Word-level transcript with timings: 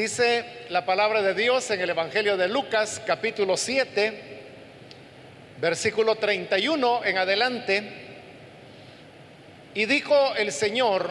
Dice 0.00 0.46
la 0.70 0.86
palabra 0.86 1.20
de 1.20 1.34
Dios 1.34 1.70
en 1.70 1.78
el 1.78 1.90
Evangelio 1.90 2.38
de 2.38 2.48
Lucas 2.48 3.02
capítulo 3.06 3.58
7, 3.58 4.18
versículo 5.60 6.16
31 6.16 7.04
en 7.04 7.18
adelante. 7.18 7.92
Y 9.74 9.84
dijo 9.84 10.34
el 10.36 10.52
Señor, 10.52 11.10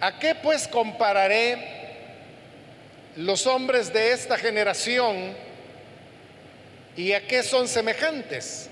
¿a 0.00 0.18
qué 0.18 0.34
pues 0.34 0.66
compararé 0.66 1.56
los 3.14 3.46
hombres 3.46 3.92
de 3.92 4.10
esta 4.10 4.36
generación 4.36 5.36
y 6.96 7.12
a 7.12 7.28
qué 7.28 7.44
son 7.44 7.68
semejantes? 7.68 8.68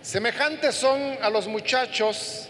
Semejantes 0.00 0.74
son 0.74 1.18
a 1.20 1.28
los 1.28 1.46
muchachos 1.46 2.48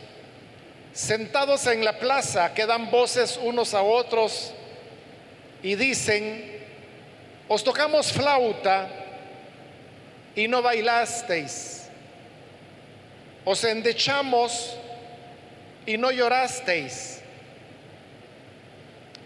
sentados 0.96 1.66
en 1.66 1.84
la 1.84 1.98
plaza 1.98 2.54
que 2.54 2.64
dan 2.64 2.90
voces 2.90 3.38
unos 3.42 3.74
a 3.74 3.82
otros 3.82 4.54
y 5.62 5.74
dicen, 5.74 6.58
os 7.48 7.62
tocamos 7.62 8.10
flauta 8.10 8.88
y 10.34 10.48
no 10.48 10.62
bailasteis, 10.62 11.90
os 13.44 13.62
endechamos 13.64 14.74
y 15.84 15.98
no 15.98 16.10
llorasteis, 16.10 17.20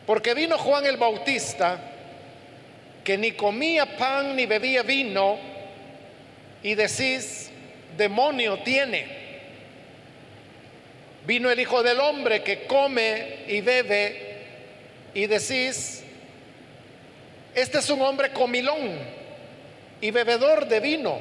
porque 0.06 0.34
vino 0.34 0.58
Juan 0.58 0.84
el 0.86 0.96
Bautista, 0.96 1.78
que 3.04 3.16
ni 3.16 3.30
comía 3.30 3.96
pan 3.96 4.34
ni 4.34 4.44
bebía 4.44 4.82
vino, 4.82 5.38
y 6.64 6.74
decís, 6.74 7.48
demonio 7.96 8.58
tiene. 8.64 9.19
Vino 11.26 11.50
el 11.50 11.60
Hijo 11.60 11.82
del 11.82 12.00
Hombre 12.00 12.42
que 12.42 12.66
come 12.66 13.44
y 13.46 13.60
bebe 13.60 14.30
y 15.14 15.26
decís, 15.26 16.02
este 17.54 17.78
es 17.78 17.90
un 17.90 18.00
hombre 18.02 18.30
comilón 18.32 18.98
y 20.00 20.10
bebedor 20.10 20.66
de 20.66 20.80
vino, 20.80 21.20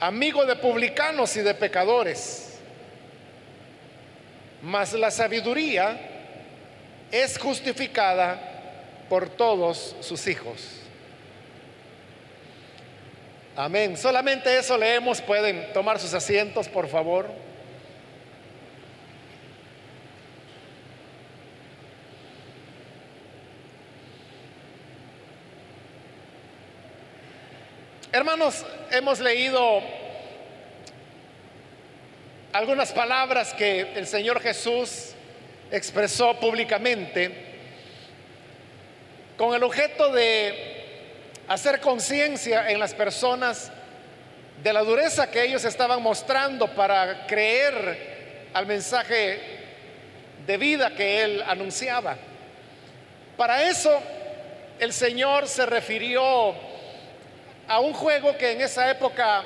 amigo 0.00 0.44
de 0.46 0.56
publicanos 0.56 1.36
y 1.36 1.42
de 1.42 1.54
pecadores. 1.54 2.58
Mas 4.62 4.92
la 4.94 5.10
sabiduría 5.10 5.98
es 7.10 7.38
justificada 7.38 8.40
por 9.08 9.28
todos 9.28 9.96
sus 10.00 10.26
hijos. 10.26 10.80
Amén. 13.56 13.96
Solamente 13.96 14.56
eso 14.56 14.78
leemos. 14.78 15.20
Pueden 15.20 15.72
tomar 15.72 15.98
sus 15.98 16.14
asientos, 16.14 16.68
por 16.68 16.88
favor. 16.88 17.28
Hermanos, 28.12 28.66
hemos 28.90 29.20
leído 29.20 29.80
algunas 32.52 32.90
palabras 32.90 33.54
que 33.54 33.82
el 33.94 34.04
Señor 34.04 34.40
Jesús 34.40 35.12
expresó 35.70 36.34
públicamente 36.40 37.30
con 39.36 39.54
el 39.54 39.62
objeto 39.62 40.12
de 40.12 40.82
hacer 41.46 41.78
conciencia 41.80 42.68
en 42.68 42.80
las 42.80 42.94
personas 42.94 43.70
de 44.60 44.72
la 44.72 44.80
dureza 44.80 45.30
que 45.30 45.44
ellos 45.44 45.64
estaban 45.64 46.02
mostrando 46.02 46.66
para 46.74 47.28
creer 47.28 48.48
al 48.52 48.66
mensaje 48.66 49.38
de 50.48 50.56
vida 50.56 50.96
que 50.96 51.22
él 51.22 51.44
anunciaba. 51.46 52.16
Para 53.36 53.68
eso 53.68 54.02
el 54.80 54.92
Señor 54.92 55.46
se 55.46 55.64
refirió 55.64 56.69
a 57.70 57.78
un 57.78 57.92
juego 57.92 58.36
que 58.36 58.50
en 58.50 58.60
esa 58.62 58.90
época 58.90 59.44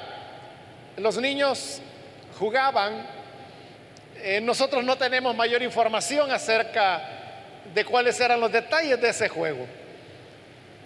los 0.97 1.19
niños 1.19 1.83
jugaban. 2.39 3.07
Eh, 4.17 4.41
nosotros 4.41 4.83
no 4.83 4.97
tenemos 4.97 5.37
mayor 5.37 5.62
información 5.62 6.31
acerca 6.31 7.03
de 7.75 7.85
cuáles 7.85 8.19
eran 8.19 8.41
los 8.41 8.51
detalles 8.51 8.99
de 8.99 9.11
ese 9.11 9.29
juego. 9.29 9.67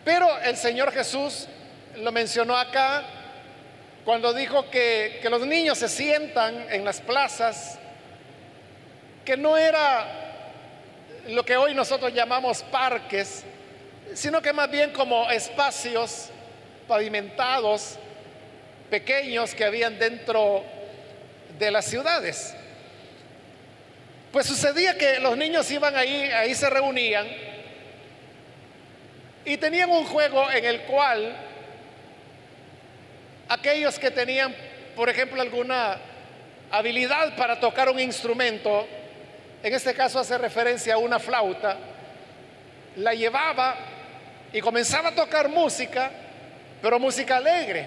Pero 0.04 0.26
el 0.40 0.56
Señor 0.56 0.90
Jesús 0.90 1.46
lo 1.98 2.10
mencionó 2.10 2.56
acá 2.56 3.04
cuando 4.04 4.34
dijo 4.34 4.68
que, 4.68 5.20
que 5.22 5.30
los 5.30 5.46
niños 5.46 5.78
se 5.78 5.88
sientan 5.88 6.66
en 6.72 6.84
las 6.84 7.00
plazas, 7.00 7.78
que 9.24 9.36
no 9.36 9.56
era 9.56 10.08
lo 11.28 11.44
que 11.44 11.56
hoy 11.56 11.72
nosotros 11.72 12.12
llamamos 12.12 12.64
parques, 12.64 13.44
sino 14.12 14.42
que 14.42 14.52
más 14.52 14.68
bien 14.68 14.90
como 14.90 15.30
espacios 15.30 16.32
pavimentados 16.88 17.98
pequeños 18.90 19.54
que 19.54 19.64
habían 19.64 19.98
dentro 19.98 20.64
de 21.58 21.70
las 21.70 21.84
ciudades. 21.84 22.54
Pues 24.32 24.46
sucedía 24.46 24.96
que 24.96 25.20
los 25.20 25.36
niños 25.36 25.70
iban 25.70 25.94
ahí, 25.96 26.30
ahí 26.32 26.54
se 26.54 26.68
reunían 26.68 27.26
y 29.44 29.56
tenían 29.56 29.90
un 29.90 30.04
juego 30.04 30.50
en 30.50 30.64
el 30.64 30.80
cual 30.82 31.36
aquellos 33.48 33.98
que 33.98 34.10
tenían, 34.10 34.54
por 34.94 35.08
ejemplo, 35.08 35.40
alguna 35.40 35.98
habilidad 36.70 37.34
para 37.36 37.58
tocar 37.58 37.88
un 37.88 37.98
instrumento, 37.98 38.86
en 39.62 39.74
este 39.74 39.94
caso 39.94 40.18
hace 40.18 40.36
referencia 40.36 40.94
a 40.94 40.98
una 40.98 41.18
flauta, 41.18 41.78
la 42.96 43.14
llevaba 43.14 43.76
y 44.52 44.60
comenzaba 44.60 45.08
a 45.08 45.14
tocar 45.14 45.48
música 45.48 46.10
pero 46.80 46.98
música 46.98 47.36
alegre. 47.36 47.86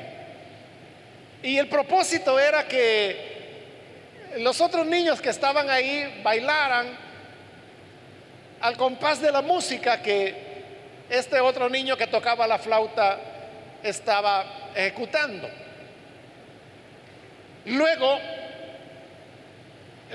Y 1.43 1.57
el 1.57 1.67
propósito 1.67 2.39
era 2.39 2.67
que 2.67 3.31
los 4.37 4.61
otros 4.61 4.85
niños 4.85 5.21
que 5.21 5.29
estaban 5.29 5.69
ahí 5.69 6.21
bailaran 6.23 6.87
al 8.61 8.77
compás 8.77 9.21
de 9.21 9.31
la 9.31 9.41
música 9.41 10.01
que 10.01 10.51
este 11.09 11.39
otro 11.39 11.69
niño 11.69 11.97
que 11.97 12.07
tocaba 12.07 12.47
la 12.47 12.59
flauta 12.59 13.19
estaba 13.83 14.45
ejecutando. 14.75 15.49
Luego, 17.65 18.19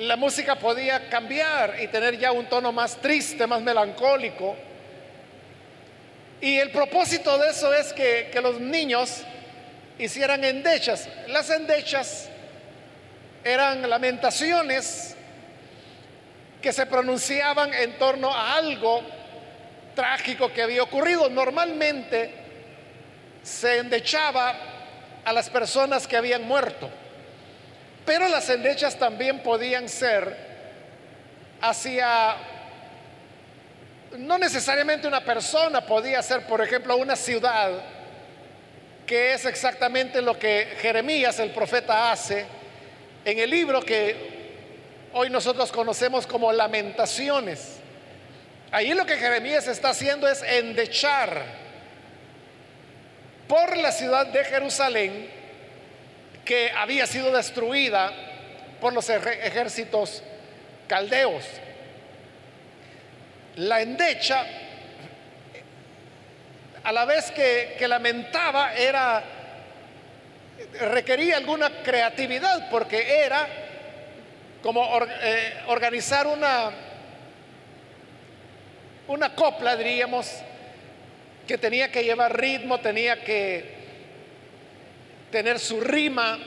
la 0.00 0.16
música 0.16 0.56
podía 0.56 1.08
cambiar 1.08 1.76
y 1.81 1.88
tener 1.88 2.19
ya 2.19 2.32
un 2.32 2.47
tono 2.47 2.72
más 2.72 2.97
triste, 2.97 3.47
más 3.47 3.62
melancólico 3.62 4.56
y 6.41 6.59
el 6.59 6.71
propósito 6.71 7.39
de 7.39 7.51
eso 7.51 7.73
es 7.73 7.93
que, 7.93 8.31
los 8.43 8.61
niños 8.61 9.23
hicieran 9.99 10.45
endechas. 10.45 11.09
Las 11.29 11.49
endechas 11.51 12.29
eran 13.43 13.89
lamentaciones 13.89 15.17
que 16.61 16.73
se 16.73 16.87
pronunciaban 16.87 17.73
en 17.73 17.97
torno 17.99 18.35
a 18.35 18.57
algo 18.57 19.03
trágico 19.95 20.53
que 20.53 20.63
había 20.63 20.83
ocurrido. 20.83 21.31
Normalmente 21.31 22.35
se 23.43 23.79
endechaba 23.79 24.55
a 25.25 25.33
las 25.33 25.49
personas 25.49 26.07
que 26.07 26.17
habían 26.17 26.43
muerto, 26.43 26.91
pero 28.05 28.29
las 28.29 28.49
endechas 28.51 28.99
también 28.99 29.43
podían 29.43 29.89
ser 29.89 30.37
hacia 31.61 32.37
no 34.19 34.39
necesariamente 34.39 35.06
una 35.06 35.25
persona, 35.25 35.81
podía 35.84 36.22
ser, 36.22 36.47
por 36.47 36.61
ejemplo, 36.61 36.97
una 36.97 37.17
ciudad, 37.17 37.71
que 39.06 39.34
es 39.34 39.44
exactamente 39.44 40.21
lo 40.21 40.39
que 40.39 40.77
Jeremías, 40.81 41.39
el 41.39 41.50
profeta, 41.50 42.11
hace 42.11 42.47
en 43.25 43.39
el 43.39 43.50
libro 43.50 43.83
que 43.83 44.17
hoy 45.12 45.31
nosotros 45.31 45.71
conocemos 45.72 46.27
como 46.27 46.53
lamentaciones. 46.53 47.76
Ahí 48.70 48.94
lo 48.94 49.06
que 49.06 49.17
Jeremías 49.17 49.67
está 49.69 49.91
haciendo 49.91 50.29
es 50.29 50.43
endechar 50.43 51.43
por 53.49 53.76
la 53.76 53.93
ciudad 53.93 54.26
de 54.26 54.44
Jerusalén 54.44 55.31
que 56.44 56.70
había 56.70 57.06
sido 57.06 57.32
destruida 57.32 58.12
por 58.81 58.93
los 58.93 59.08
ejércitos 59.08 60.23
caldeos. 60.87 61.44
La 63.56 63.81
endecha, 63.81 64.44
a 66.85 66.93
la 66.93 67.06
vez 67.06 67.31
que, 67.31 67.88
lamentaba, 67.88 68.75
era 68.75 69.25
requería 70.79 71.38
alguna 71.38 71.82
creatividad 71.82 72.69
porque 72.70 73.25
era 73.25 73.47
como 74.62 74.87
eh, 75.23 75.55
organizar 75.67 76.26
una 76.26 76.70
una 79.08 79.35
copla 79.35 79.76
diríamos 79.76 80.31
que 81.47 81.58
tenía 81.58 81.91
que 81.91 82.05
llevar 82.05 82.35
ritmo 82.38 82.81
tenía 82.81 83.23
que 83.23 83.64
tener 85.31 85.58
su 85.58 85.81
rima 85.81 86.38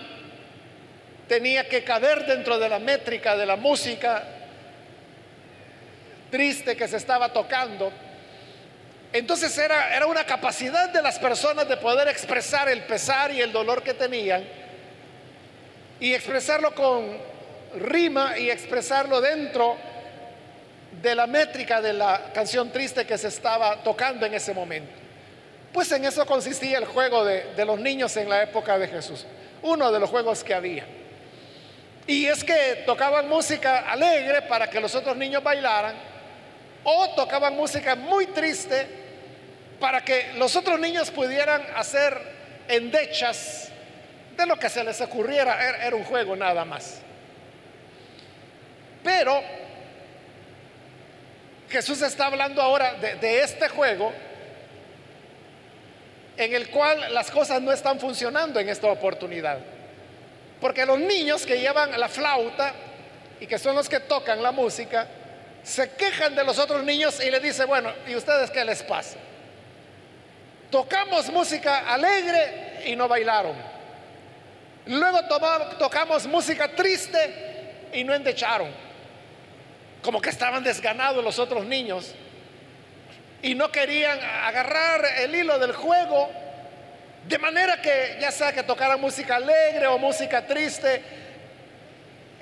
tenía 1.27 1.67
que 1.69 1.83
caber 1.83 2.25
dentro 2.25 2.57
de 2.57 2.69
la 2.69 2.79
métrica 2.79 3.37
de 3.37 3.45
la 3.45 3.55
música 3.55 4.38
triste 6.29 6.75
que 6.75 6.87
se 6.87 6.97
estaba 6.97 7.31
tocando. 7.31 7.91
Entonces 9.11 9.57
era, 9.57 9.95
era 9.95 10.05
una 10.05 10.23
capacidad 10.23 10.89
de 10.89 11.01
las 11.01 11.17
personas 11.17 11.67
de 11.67 11.77
poder 11.77 12.07
expresar 12.07 12.69
el 12.69 12.83
pesar 12.83 13.31
y 13.31 13.41
el 13.41 13.51
dolor 13.51 13.81
que 13.81 13.93
tenían 13.93 14.43
y 15.99 16.13
expresarlo 16.13 16.73
con 16.73 17.17
rima 17.75 18.37
y 18.37 18.49
expresarlo 18.49 19.19
dentro 19.19 19.75
de 21.01 21.15
la 21.15 21.27
métrica 21.27 21.81
de 21.81 21.93
la 21.93 22.31
canción 22.33 22.71
triste 22.71 23.05
que 23.05 23.17
se 23.17 23.27
estaba 23.27 23.83
tocando 23.83 24.25
en 24.25 24.33
ese 24.33 24.53
momento. 24.53 24.91
Pues 25.73 25.91
en 25.91 26.05
eso 26.05 26.25
consistía 26.25 26.77
el 26.77 26.85
juego 26.85 27.23
de, 27.23 27.53
de 27.55 27.65
los 27.65 27.79
niños 27.79 28.15
en 28.17 28.29
la 28.29 28.43
época 28.43 28.77
de 28.77 28.87
Jesús, 28.87 29.25
uno 29.61 29.91
de 29.91 29.99
los 29.99 30.09
juegos 30.09 30.43
que 30.43 30.53
había. 30.53 30.85
Y 32.07 32.25
es 32.25 32.43
que 32.43 32.83
tocaban 32.87 33.29
música 33.29 33.91
alegre 33.91 34.41
para 34.43 34.67
que 34.67 34.79
los 34.79 34.95
otros 34.95 35.15
niños 35.15 35.43
bailaran, 35.43 35.95
o 36.91 37.09
tocaban 37.11 37.55
música 37.55 37.95
muy 37.95 38.25
triste 38.27 38.87
para 39.79 40.03
que 40.03 40.33
los 40.37 40.55
otros 40.55 40.79
niños 40.79 41.11
pudieran 41.11 41.63
hacer 41.75 42.19
endechas 42.67 43.69
de 44.35 44.45
lo 44.47 44.57
que 44.57 44.69
se 44.69 44.83
les 44.83 44.99
ocurriera. 44.99 45.85
Era 45.85 45.95
un 45.95 46.03
juego 46.03 46.35
nada 46.35 46.65
más. 46.65 46.99
Pero 49.03 49.41
Jesús 51.69 52.01
está 52.01 52.25
hablando 52.25 52.61
ahora 52.61 52.95
de, 52.95 53.15
de, 53.15 53.41
este 53.43 53.69
juego 53.69 54.11
en 56.37 56.53
el 56.55 56.69
cual 56.69 57.13
las 57.13 57.29
cosas 57.29 57.61
no 57.61 57.71
están 57.71 57.99
funcionando 57.99 58.59
en 58.59 58.67
esta 58.67 58.87
oportunidad. 58.87 59.59
Porque 60.59 60.85
los 60.87 60.99
niños 60.99 61.45
que 61.45 61.59
llevan 61.59 61.97
la 61.99 62.09
flauta 62.09 62.73
y 63.39 63.45
que 63.45 63.59
son 63.59 63.75
los 63.75 63.87
que 63.87 63.99
tocan 63.99 64.41
la 64.41 64.51
música, 64.51 65.07
se 65.63 65.91
quejan 65.91 66.35
de 66.35 66.43
los 66.43 66.57
otros 66.59 66.83
niños 66.83 67.23
y 67.23 67.29
le 67.29 67.39
dicen, 67.39 67.67
bueno, 67.67 67.91
¿y 68.07 68.15
ustedes 68.15 68.49
qué 68.51 68.63
les 68.63 68.83
pasa? 68.83 69.17
Tocamos 70.71 71.29
música 71.29 71.91
alegre 71.91 72.83
y 72.85 72.95
no 72.95 73.07
bailaron. 73.07 73.55
Luego 74.85 75.19
tocamos 75.77 76.25
música 76.27 76.69
triste 76.69 77.87
y 77.93 78.03
no 78.03 78.13
endecharon. 78.13 78.69
Como 80.01 80.21
que 80.21 80.29
estaban 80.29 80.63
desganados 80.63 81.23
los 81.23 81.39
otros 81.39 81.65
niños 81.65 82.13
y 83.41 83.55
no 83.55 83.71
querían 83.71 84.19
agarrar 84.21 85.05
el 85.19 85.35
hilo 85.35 85.59
del 85.59 85.73
juego 85.73 86.29
de 87.27 87.37
manera 87.37 87.81
que 87.81 88.17
ya 88.19 88.31
sea 88.31 88.51
que 88.51 88.63
tocaran 88.63 88.99
música 88.99 89.35
alegre 89.35 89.87
o 89.87 89.97
música 89.97 90.45
triste, 90.45 91.03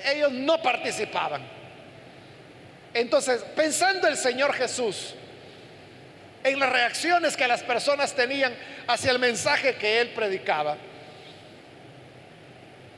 ellos 0.05 0.31
no 0.31 0.61
participaban. 0.61 1.56
Entonces, 2.97 3.43
pensando 3.55 4.07
el 4.07 4.17
Señor 4.17 4.53
Jesús 4.53 5.13
en 6.43 6.59
las 6.59 6.71
reacciones 6.71 7.37
que 7.37 7.47
las 7.47 7.61
personas 7.61 8.15
tenían 8.15 8.55
hacia 8.87 9.11
el 9.11 9.19
mensaje 9.19 9.75
que 9.75 10.01
Él 10.01 10.09
predicaba, 10.15 10.77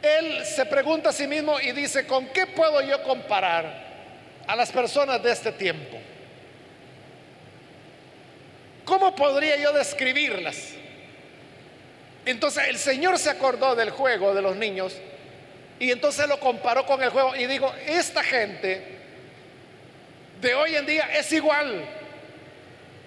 Él 0.02 0.46
se 0.46 0.66
pregunta 0.68 1.10
a 1.10 1.12
sí 1.12 1.28
mismo 1.28 1.60
y 1.60 1.74
dice, 1.74 2.08
¿con 2.08 2.28
qué 2.28 2.48
puedo 2.48 2.82
yo 2.82 3.04
comparar 3.04 3.90
a 4.48 4.56
las 4.56 4.72
personas 4.72 5.22
de 5.22 5.34
este 5.34 5.52
tiempo? 5.52 5.98
¿Cómo 8.86 9.14
podría 9.14 9.58
yo 9.58 9.74
describirlas? 9.74 10.76
Entonces 12.26 12.70
el 12.70 12.78
Señor 12.78 13.20
se 13.20 13.32
acordó 13.32 13.76
del 13.76 13.90
juego 13.90 14.34
de 14.34 14.42
los 14.42 14.56
niños 14.56 14.96
y 15.78 15.92
entonces 15.92 16.26
lo 16.30 16.40
comparó 16.40 16.86
con 16.86 17.04
el 17.04 17.10
juego 17.10 17.36
y 17.36 17.48
dijo, 17.48 17.74
esta 17.86 18.24
gente 18.24 18.99
de 20.42 20.56
hoy 20.56 20.76
en 20.76 20.86
día 20.86 21.10
es 21.16 21.32
igual 21.34 21.86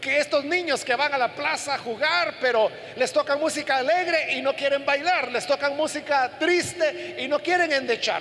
que 0.00 0.18
estos 0.18 0.44
niños 0.44 0.84
que 0.84 0.94
van 0.96 1.14
a 1.14 1.18
la 1.18 1.34
plaza 1.34 1.74
a 1.74 1.78
jugar, 1.78 2.34
pero 2.40 2.70
les 2.96 3.12
tocan 3.12 3.38
música 3.38 3.76
alegre 3.76 4.34
y 4.34 4.42
no 4.42 4.54
quieren 4.54 4.84
bailar, 4.84 5.30
les 5.30 5.46
tocan 5.46 5.76
música 5.76 6.38
triste 6.38 7.16
y 7.18 7.28
no 7.28 7.38
quieren 7.38 7.72
endechar, 7.72 8.20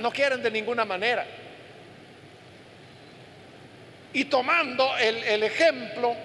no 0.00 0.10
quieren 0.12 0.42
de 0.42 0.50
ninguna 0.50 0.84
manera. 0.84 1.26
Y 4.12 4.26
tomando 4.26 4.96
el 4.96 5.42
ejemplo 5.42 6.16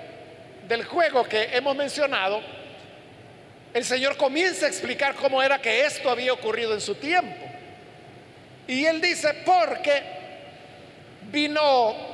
del 0.68 0.86
juego 0.86 1.24
que 1.24 1.50
hemos 1.52 1.76
mencionado, 1.76 2.42
el 3.74 3.84
Señor 3.84 4.18
comienza 4.18 4.66
a 4.66 4.70
explicar 4.70 5.16
cómo 5.16 5.42
era 5.42 5.60
que 5.60 5.86
esto 5.86 6.10
había 6.10 6.32
ocurrido 6.32 6.74
en 6.74 6.82
su 6.82 6.96
tiempo. 6.96 7.46
Y 8.68 8.86
él 8.86 9.02
dice, 9.02 9.34
porque 9.46 10.04
vino 11.24 12.11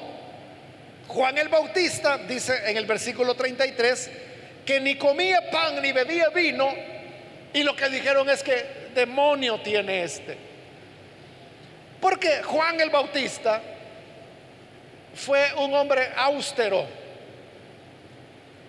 Juan 1.07 1.37
el 1.37 1.47
Bautista, 1.47 2.17
dice 2.17 2.69
en 2.69 2.77
el 2.77 2.85
versículo 2.85 3.33
33, 3.33 4.09
que 4.65 4.81
ni 4.81 4.95
comía 4.95 5.49
pan 5.49 5.81
ni 5.81 5.91
bebía 5.93 6.29
vino, 6.29 6.73
y 7.53 7.63
lo 7.63 7.75
que 7.75 7.89
dijeron 7.89 8.29
es 8.29 8.43
que 8.43 8.89
demonio 8.93 9.61
tiene 9.61 10.03
este. 10.03 10.37
Porque 12.01 12.43
Juan 12.43 12.79
el 12.81 12.89
Bautista 12.89 13.61
fue 15.15 15.53
un 15.57 15.73
hombre 15.73 16.09
austero, 16.15 16.85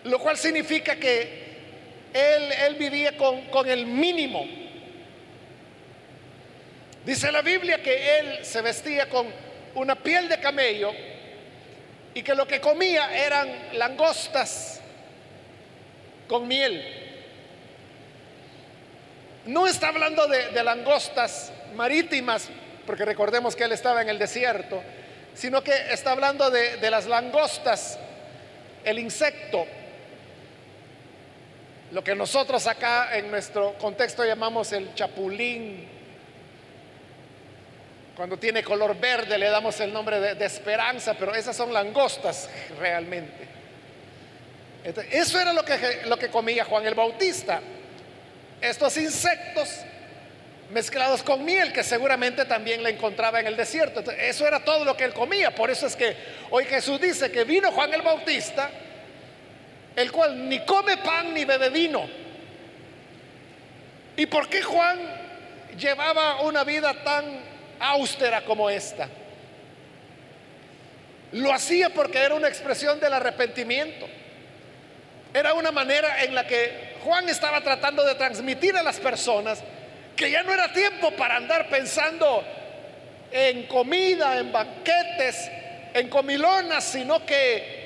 lo 0.04 0.18
cual 0.20 0.36
significa 0.38 0.96
que 0.96 1.48
él, 2.14 2.76
vivía 2.76 3.16
con, 3.16 3.46
con 3.46 3.68
el 3.68 3.84
mínimo. 3.84 4.46
Dice 7.04 7.32
la 7.32 7.42
Biblia 7.42 7.82
que 7.82 8.18
él 8.18 8.44
se 8.44 8.62
vestía 8.62 9.08
con 9.08 9.26
una 9.74 9.96
piel 9.96 10.28
de 10.28 10.38
camello 10.38 10.92
y 12.18 12.22
que 12.24 12.34
lo 12.34 12.48
que 12.48 12.60
comía 12.60 13.16
eran 13.16 13.48
langostas 13.74 14.80
con 16.26 16.48
miel. 16.48 16.82
No 19.46 19.68
está 19.68 19.90
hablando 19.90 20.26
de, 20.26 20.64
langostas 20.64 21.52
marítimas, 21.76 22.48
porque 22.88 23.04
recordemos 23.04 23.54
que 23.54 23.62
él 23.62 23.70
estaba 23.70 24.02
en 24.02 24.08
el 24.08 24.18
desierto, 24.18 24.82
sino 25.32 25.62
que 25.62 25.72
está 25.92 26.10
hablando 26.10 26.50
de, 26.50 26.90
las 26.90 27.06
langostas, 27.06 28.00
el 28.82 28.98
insecto 28.98 29.64
lo 31.92 32.02
que 32.02 32.16
nosotros 32.16 32.66
acá 32.66 33.16
en 33.16 33.30
nuestro 33.30 33.74
contexto 33.78 34.24
llamamos 34.24 34.72
el 34.72 34.92
chapulín. 34.94 35.97
Cuando 38.18 38.36
tiene 38.36 38.64
color 38.64 38.98
verde 38.98 39.38
le 39.38 39.48
damos 39.48 39.78
el 39.78 39.92
nombre 39.92 40.18
de, 40.34 40.44
esperanza, 40.44 41.14
pero 41.14 41.36
esas 41.36 41.54
son 41.54 41.72
langostas 41.72 42.50
realmente. 42.80 43.46
eso 45.12 45.40
era 45.40 45.52
lo 45.52 45.64
que, 45.64 46.00
lo 46.06 46.18
que 46.18 46.28
comía 46.28 46.64
Juan 46.64 46.84
el 46.84 46.96
Bautista. 46.96 47.60
Estos 48.60 48.96
insectos 48.96 49.68
mezclados 50.70 51.22
con 51.22 51.44
miel, 51.44 51.72
que 51.72 51.84
seguramente 51.84 52.44
también 52.44 52.82
le 52.82 52.90
encontraba 52.90 53.38
en 53.38 53.46
el 53.46 53.56
desierto. 53.56 54.00
eso 54.10 54.48
era 54.48 54.64
todo 54.64 54.84
lo 54.84 54.96
que 54.96 55.04
él 55.04 55.14
comía. 55.14 55.54
Por 55.54 55.70
eso 55.70 55.86
es 55.86 55.94
que 55.94 56.16
hoy 56.50 56.64
Jesús 56.64 57.00
dice 57.00 57.30
que 57.30 57.44
vino 57.44 57.70
Juan 57.70 57.94
el 57.94 58.02
Bautista 58.02 58.68
el 59.94 60.10
cual 60.10 60.48
ni 60.48 60.58
come 60.66 60.96
pan 60.96 61.32
ni 61.32 61.44
bebe 61.44 61.70
vino. 61.70 62.04
¿Y 64.16 64.26
por 64.26 64.48
qué 64.48 64.60
Juan 64.60 64.98
llevaba 65.78 66.40
una 66.40 66.64
vida 66.64 66.92
tan 67.04 67.47
austera 67.80 68.44
como 68.44 68.68
esta? 68.70 69.08
Lo 71.32 71.52
hacía 71.52 71.90
porque 71.90 72.18
era 72.18 72.34
una 72.34 72.48
expresión 72.48 72.98
del 73.00 73.12
arrepentimiento. 73.12 74.06
Era 75.34 75.52
una 75.54 75.70
manera 75.70 76.24
en 76.24 76.34
la 76.34 76.46
que 76.46 76.96
Juan 77.04 77.28
estaba 77.28 77.60
tratando 77.60 78.04
de 78.04 78.14
transmitir 78.14 78.76
a 78.76 78.82
las 78.82 78.98
personas 78.98 79.62
que 80.16 80.30
ya 80.30 80.42
no 80.42 80.52
era 80.52 80.72
tiempo 80.72 81.10
para 81.12 81.36
andar 81.36 81.68
pensando 81.68 82.42
en 83.30 83.64
comida, 83.66 84.38
en 84.38 84.50
banquetes, 84.50 85.50
en 85.94 86.08
comilonas, 86.08 86.82
sino 86.82 87.24
que 87.26 87.78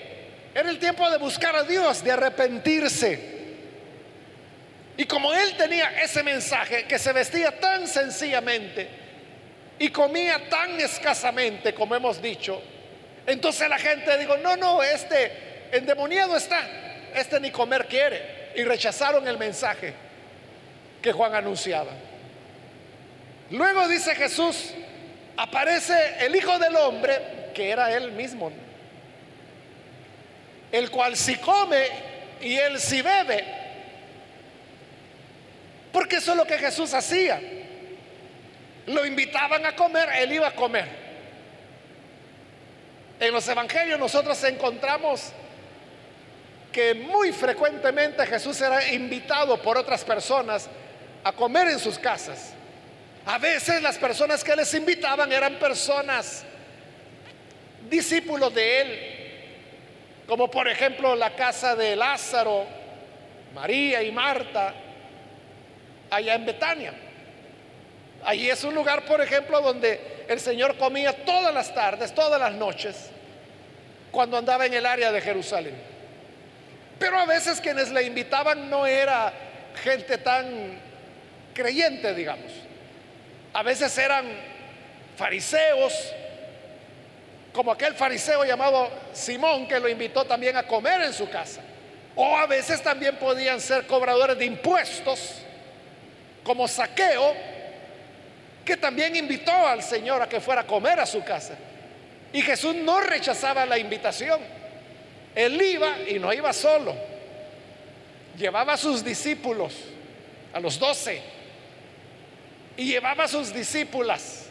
era 0.55 0.71
el 0.71 0.79
tiempo 0.79 1.11
de 1.11 1.19
buscar 1.19 1.57
a 1.57 1.65
Dios, 1.65 2.05
de 2.05 2.13
arrepentirse. 2.13 3.33
Y 4.97 5.05
como 5.07 5.33
él 5.35 5.57
tenía 5.57 6.01
ese 6.01 6.23
mensaje 6.23 6.85
que 6.85 6.99
se 6.99 7.13
vestía 7.13 7.59
tan 7.59 7.89
sencillamente 7.89 9.02
y 9.83 9.91
comía 9.91 10.49
tan 10.49 10.81
escasamente 10.81 11.75
como 11.75 11.97
hemos 11.97 12.23
dicho, 12.23 12.63
entonces 13.27 13.69
la 13.69 13.79
gente 13.79 14.17
dijo, 14.17 14.37
no, 14.37 14.57
no, 14.57 14.81
este 14.81 15.33
endemoniado 15.73 16.37
está, 16.37 16.65
este 17.17 17.41
ni 17.41 17.51
comer 17.51 17.89
quiere. 17.89 18.53
Y 18.55 18.63
rechazaron 18.63 19.27
el 19.27 19.39
mensaje 19.39 19.93
que 21.03 21.11
Juan 21.11 21.35
anunciaba. 21.35 21.91
Luego 23.51 23.89
dice 23.89 24.15
Jesús, 24.15 24.73
aparece 25.37 25.95
el 26.21 26.37
Hijo 26.37 26.61
del 26.61 26.77
Hombre, 26.77 27.51
que 27.53 27.69
era 27.69 27.93
él 27.93 28.13
mismo 28.13 28.53
el 30.71 30.93
cual 30.93 31.17
si 31.17 31.35
come 31.39 31.87
y 32.41 32.55
él 32.55 32.79
si 32.79 33.03
bebe. 33.03 33.45
Porque 35.93 36.17
eso 36.19 36.31
es 36.31 36.37
lo 36.37 36.47
que 36.47 36.57
Jesús 36.57 36.95
hacía. 36.95 37.41
Lo 38.87 39.07
invitaban 39.07 39.65
a 39.65 39.77
comer, 39.77 40.09
él 40.17 40.33
iba 40.33 40.49
a 40.49 40.55
comer. 40.55 40.89
En 43.21 43.33
los 43.33 43.47
evangelios 43.47 44.01
nosotros 44.01 44.43
encontramos 44.45 45.33
que 46.73 46.95
muy 46.95 47.33
frecuentemente 47.33 48.27
Jesús 48.27 48.61
era 48.61 48.93
invitado 48.93 49.61
por 49.63 49.79
otras 49.79 50.03
personas 50.03 50.69
a 51.23 51.33
comer 51.33 51.69
en 51.69 51.79
sus 51.79 51.99
casas. 51.99 52.55
A 53.25 53.39
veces 53.39 53.81
las 53.83 53.99
personas 53.99 54.43
que 54.43 54.57
les 54.57 54.75
invitaban 54.75 55.31
eran 55.31 55.55
personas 55.57 56.45
discípulos 57.89 58.53
de 58.53 58.81
él, 58.81 58.99
como 60.27 60.51
por 60.51 60.67
ejemplo 60.67 61.15
la 61.15 61.37
casa 61.37 61.77
de 61.77 61.95
Lázaro, 61.95 62.67
María 63.55 64.03
y 64.03 64.11
Marta, 64.11 64.75
allá 66.11 66.35
en 66.35 66.47
Betania. 66.47 66.95
Allí 68.25 68.49
es 68.49 68.63
un 68.65 68.75
lugar, 68.75 69.05
por 69.05 69.21
ejemplo, 69.21 69.61
donde 69.61 70.25
el 70.29 70.39
Señor 70.39 70.77
comía 70.77 71.25
todas 71.25 71.53
las 71.53 71.75
tardes, 71.75 72.15
todas 72.15 72.41
las 72.41 72.53
noches, 72.53 73.11
cuando 74.11 74.37
andaba 74.37 74.67
en 74.67 74.75
el 74.75 74.87
área 74.87 75.11
de 75.11 75.21
Jerusalén. 75.21 75.75
Pero 76.99 77.19
a 77.19 77.27
veces 77.27 77.61
quienes 77.61 77.91
le 77.91 78.05
invitaban 78.05 78.71
no 78.71 78.87
era 78.87 79.33
gente 79.83 80.19
tan 80.19 80.79
creyente, 81.53 82.15
digamos. 82.15 82.53
A 83.53 83.63
veces 83.63 83.97
eran 83.99 84.25
fariseos, 85.17 85.93
como 87.53 87.73
aquel 87.73 87.95
fariseo 87.95 88.45
llamado 88.45 88.89
Simón 89.13 89.67
que 89.67 89.79
lo 89.79 89.89
invitó 89.89 90.25
también 90.25 90.57
a 90.57 90.63
comer 90.63 91.03
en 91.03 91.13
su 91.13 91.29
casa. 91.29 91.61
O 92.15 92.37
a 92.37 92.47
veces 92.47 92.83
también 92.83 93.17
podían 93.17 93.61
ser 93.61 93.87
cobradores 93.87 94.39
de 94.39 94.45
impuestos, 94.45 95.39
como 96.45 96.69
Saqueo, 96.69 97.35
que 98.65 98.77
también 98.77 99.17
invitó 99.17 99.53
al 99.53 99.83
Señor 99.83 100.23
a 100.23 100.29
que 100.29 100.41
fuera 100.41 100.63
a 100.63 100.67
comer 100.67 101.01
a 101.01 101.07
su 101.07 101.23
casa. 101.25 101.55
Y 102.33 102.41
Jesús 102.43 102.75
no 102.75 103.01
rechazaba 103.01 103.67
la 103.67 103.79
invitación. 103.79 104.41
Él 105.35 105.61
iba 105.61 105.99
y 106.09 106.19
no 106.19 106.33
iba 106.33 106.53
solo. 106.53 106.95
Llevaba 108.39 108.75
a 108.75 108.77
sus 108.77 109.05
discípulos, 109.05 109.75
a 110.53 110.61
los 110.61 110.79
doce, 110.79 111.21
y 112.77 112.87
llevaba 112.87 113.25
a 113.25 113.29
sus 113.29 113.53
discípulas, 113.53 114.47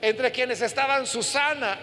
entre 0.00 0.30
quienes 0.30 0.62
estaban 0.62 1.06
Susana, 1.06 1.78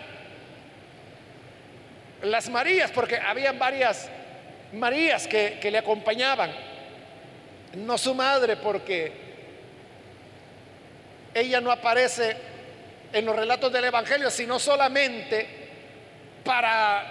las 2.24 2.50
Marías, 2.50 2.90
porque 2.90 3.18
habían 3.18 3.60
varias 3.60 4.10
Marías 4.74 5.28
que, 5.28 5.60
que 5.62 5.70
le 5.70 5.78
acompañaban, 5.78 6.52
no 7.76 7.98
su 8.00 8.16
madre, 8.16 8.58
porque 8.58 9.28
ella 11.40 11.62
no 11.62 11.72
aparece 11.72 12.36
en 13.14 13.26
los 13.26 13.36
relatos 13.36 13.72
del 13.72 13.86
Evangelio, 13.86 14.30
sino 14.30 14.60
solamente 14.60 15.48
para 16.44 17.06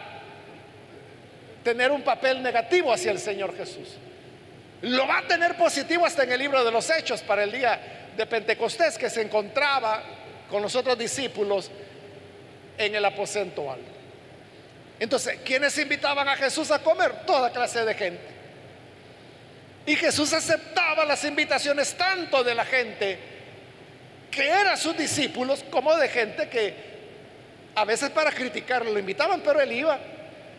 tener 1.63 1.91
un 1.91 2.03
papel 2.03 2.43
negativo 2.43 2.93
hacia 2.93 3.13
el 3.13 3.19
Señor 3.19 3.57
Jesús. 3.57 3.97
Lo 4.83 5.07
va 5.07 5.19
a 5.19 5.27
tener 5.27 5.57
positivo 5.57 6.07
hasta 6.07 6.25
en 6.25 6.33
el 6.33 6.39
libro 6.39 6.65
de 6.65 6.71
los 6.71 6.91
Hechos 6.91 7.23
para 7.23 7.45
el 7.45 7.53
día 7.53 8.13
de 8.17 8.27
Pentecostés 8.27 8.99
que 8.99 9.11
se 9.11 9.23
encontraba 9.23 10.03
con 10.51 10.63
los 10.63 10.75
otros 10.75 10.99
discípulos 10.99 11.71
en 12.79 12.95
el 12.95 13.05
aposento 13.05 13.71
alto. 13.71 13.91
Entonces, 14.99 15.41
¿quiénes 15.45 15.77
invitaban 15.79 16.29
a 16.29 16.37
Jesús 16.37 16.71
a 16.71 16.83
comer? 16.83 17.27
Toda 17.27 17.51
clase 17.51 17.85
de 17.85 17.95
gente. 17.95 18.37
Y 19.87 19.95
Jesús 19.95 20.33
aceptaba 20.33 21.05
las 21.05 21.23
invitaciones 21.25 21.97
tanto 21.97 22.43
de 22.43 22.55
la 22.55 22.65
gente 22.65 23.36
que 24.37 24.47
eran 24.47 24.77
sus 24.77 24.95
discípulos 24.97 25.65
como 25.71 25.97
de 25.97 26.09
gente 26.11 26.47
que 26.51 26.75
a 27.75 27.87
veces 27.87 28.11
para 28.11 28.31
criticarlo 28.31 28.93
lo 28.93 28.99
invitaban, 28.99 29.41
pero 29.41 29.61
él 29.61 29.73
iba. 29.73 29.99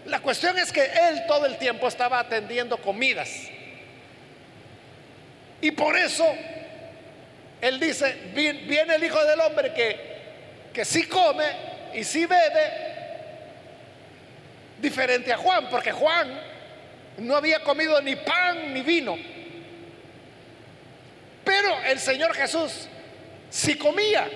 La 0.05 0.19
cuestión 0.19 0.57
es 0.57 0.71
que 0.71 0.83
él 0.83 1.23
todo 1.27 1.45
el 1.45 1.57
tiempo 1.57 1.87
estaba 1.87 2.19
atendiendo 2.19 2.77
comidas. 2.77 3.29
Y 5.61 5.69
por 5.71 5.95
eso 5.95 6.25
él 7.61 7.79
dice, 7.79 8.15
viene 8.33 8.95
el 8.95 9.03
Hijo 9.03 9.23
del 9.23 9.39
Hombre 9.41 9.71
que, 9.73 9.99
que 10.73 10.83
sí 10.83 11.03
come 11.03 11.45
y 11.93 12.03
sí 12.03 12.25
bebe, 12.25 12.87
diferente 14.79 15.31
a 15.31 15.37
Juan, 15.37 15.69
porque 15.69 15.91
Juan 15.91 16.39
no 17.17 17.35
había 17.35 17.59
comido 17.61 18.01
ni 18.01 18.15
pan 18.15 18.73
ni 18.73 18.81
vino. 18.81 19.17
Pero 21.43 21.79
el 21.83 21.99
Señor 21.99 22.33
Jesús 22.33 22.89
sí 23.49 23.77
comía 23.77 24.29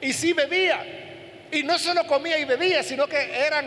y 0.00 0.12
sí 0.12 0.32
bebía. 0.32 0.84
Y 1.50 1.62
no 1.62 1.78
solo 1.78 2.06
comía 2.06 2.38
y 2.38 2.44
bebía, 2.44 2.82
sino 2.82 3.06
que 3.06 3.46
eran 3.46 3.66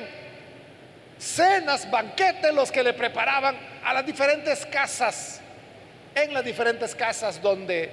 cenas, 1.17 1.89
banquetes 1.89 2.53
los 2.53 2.71
que 2.71 2.83
le 2.83 2.93
preparaban 2.93 3.57
a 3.83 3.93
las 3.93 4.05
diferentes 4.05 4.65
casas, 4.65 5.41
en 6.13 6.33
las 6.33 6.43
diferentes 6.43 6.93
casas 6.95 7.41
donde 7.41 7.91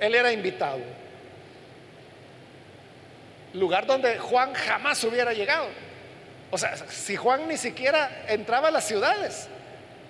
él 0.00 0.14
era 0.14 0.32
invitado. 0.32 0.80
Lugar 3.54 3.86
donde 3.86 4.18
Juan 4.18 4.54
jamás 4.54 5.02
hubiera 5.04 5.32
llegado. 5.32 5.68
O 6.50 6.58
sea, 6.58 6.76
si 6.76 7.16
Juan 7.16 7.48
ni 7.48 7.56
siquiera 7.56 8.24
entraba 8.28 8.68
a 8.68 8.70
las 8.70 8.86
ciudades, 8.86 9.48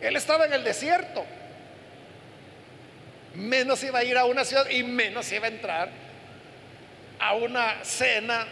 él 0.00 0.16
estaba 0.16 0.44
en 0.46 0.52
el 0.52 0.64
desierto. 0.64 1.24
Menos 3.34 3.82
iba 3.84 3.98
a 3.98 4.04
ir 4.04 4.16
a 4.16 4.24
una 4.24 4.44
ciudad 4.44 4.68
y 4.68 4.82
menos 4.82 5.30
iba 5.32 5.46
a 5.46 5.48
entrar 5.48 5.90
a 7.20 7.34
una 7.34 7.84
cena 7.84 8.46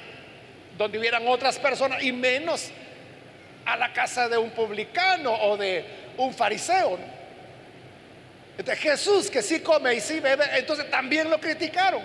donde 0.77 0.99
hubieran 0.99 1.27
otras 1.27 1.59
personas 1.59 2.03
y 2.03 2.13
menos 2.13 2.71
a 3.65 3.77
la 3.77 3.93
casa 3.93 4.29
de 4.29 4.39
un 4.39 4.51
publicano 4.51 5.33
o 5.33 5.57
de 5.57 5.85
un 6.17 6.33
fariseo. 6.33 6.99
Entonces, 8.59 8.83
Jesús 8.83 9.31
que 9.31 9.43
sí 9.43 9.61
come 9.61 9.95
y 9.95 10.01
sí 10.01 10.21
bebe, 10.21 10.45
entonces 10.55 10.91
también 10.91 11.29
lo 11.31 11.41
criticaron. 11.41 12.03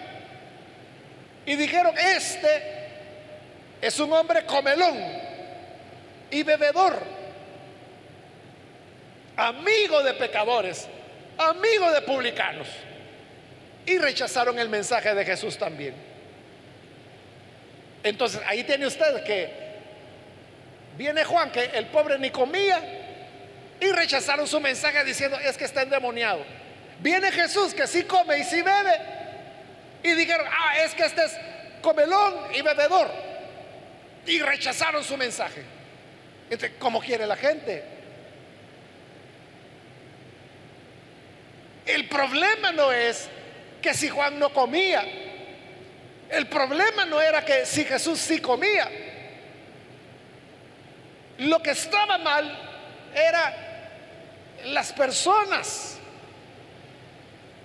Y 1.45 1.55
dijeron, 1.55 1.95
este 1.97 2.63
es 3.81 3.99
un 3.99 4.11
hombre 4.13 4.45
comelón 4.45 4.97
y 6.29 6.43
bebedor, 6.43 6.99
amigo 9.35 10.03
de 10.03 10.13
pecadores, 10.13 10.87
amigo 11.50 11.91
de 11.91 12.01
publicanos. 12.01 12.67
Y 13.86 13.98
rechazaron 13.98 14.60
el 14.60 14.69
mensaje 14.69 15.13
de 15.13 15.25
Jesús 15.25 15.57
también. 15.57 15.95
Entonces 18.03 18.41
ahí 18.48 18.63
tiene 18.63 18.88
usted 18.88 19.24
que 19.24 19.50
viene 20.98 21.24
Juan, 21.24 21.51
que 21.51 21.63
el 21.63 21.88
pobre 21.88 22.17
ni 22.19 22.29
comía, 22.29 22.79
y 23.79 23.91
rechazaron 23.91 24.48
su 24.48 24.60
mensaje 24.60 25.03
diciendo, 25.03 25.39
es 25.39 25.57
que 25.57 25.65
está 25.65 25.81
endemoniado. 25.81 26.43
Viene 27.00 27.31
Jesús, 27.31 27.74
que 27.74 27.88
sí 27.88 28.03
come 28.03 28.38
y 28.38 28.43
sí 28.43 28.62
bebe, 28.62 29.01
y 30.03 30.12
dijeron, 30.13 30.45
ah, 30.48 30.77
es 30.83 30.93
que 30.93 31.03
este 31.03 31.25
es 31.25 31.38
comelón 31.81 32.36
y 32.53 32.62
bebedor. 32.62 33.10
Y 34.25 34.39
rechazaron 34.41 35.03
su 35.03 35.17
mensaje. 35.17 35.63
¿cómo 36.79 37.00
quiere 37.00 37.25
la 37.25 37.36
gente? 37.36 37.83
El 41.85 42.07
problema 42.07 42.71
no 42.71 42.91
es 42.91 43.27
que 43.81 43.93
si 43.93 44.09
Juan 44.09 44.38
no 44.39 44.53
comía. 44.53 45.03
El 46.29 46.47
problema 46.47 47.05
no 47.05 47.19
era 47.19 47.43
que 47.43 47.65
si 47.65 47.83
Jesús 47.83 48.19
sí 48.19 48.39
comía. 48.39 48.89
Lo 51.39 51.61
que 51.61 51.71
estaba 51.71 52.17
mal 52.17 52.57
era 53.13 53.53
las 54.65 54.93
personas. 54.93 55.97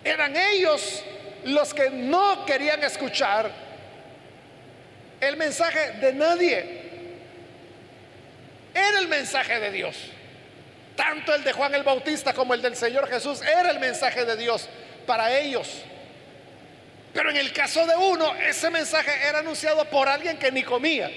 Eran 0.02 0.36
ellos 0.36 1.04
los 1.44 1.74
que 1.74 1.90
no 1.90 2.44
querían 2.46 2.82
escuchar 2.82 3.50
el 5.20 5.36
mensaje 5.36 5.92
de 5.92 6.12
nadie. 6.12 6.86
Era 8.74 8.98
el 8.98 9.08
mensaje 9.08 9.58
de 9.60 9.70
Dios. 9.70 9.96
Tanto 10.96 11.34
el 11.34 11.44
de 11.44 11.52
Juan 11.52 11.74
el 11.74 11.82
Bautista 11.82 12.32
como 12.32 12.54
el 12.54 12.62
del 12.62 12.74
Señor 12.74 13.08
Jesús 13.08 13.42
era 13.42 13.70
el 13.70 13.78
mensaje 13.78 14.24
de 14.24 14.36
Dios 14.36 14.68
para 15.06 15.38
ellos. 15.38 15.82
Pero 17.12 17.30
en 17.30 17.36
el 17.36 17.52
caso 17.52 17.86
de 17.86 17.96
uno, 17.96 18.34
ese 18.36 18.70
mensaje 18.70 19.10
era 19.26 19.38
anunciado 19.40 19.84
por 19.86 20.08
alguien 20.08 20.38
que 20.38 20.50
ni 20.50 20.62
comía. 20.62 21.10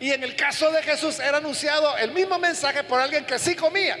Y 0.00 0.12
en 0.12 0.22
el 0.22 0.36
caso 0.36 0.70
de 0.70 0.82
Jesús 0.82 1.18
era 1.18 1.38
anunciado 1.38 1.96
el 1.98 2.12
mismo 2.12 2.38
mensaje 2.38 2.84
por 2.84 3.00
alguien 3.00 3.24
que 3.24 3.38
sí 3.38 3.54
comía. 3.54 3.96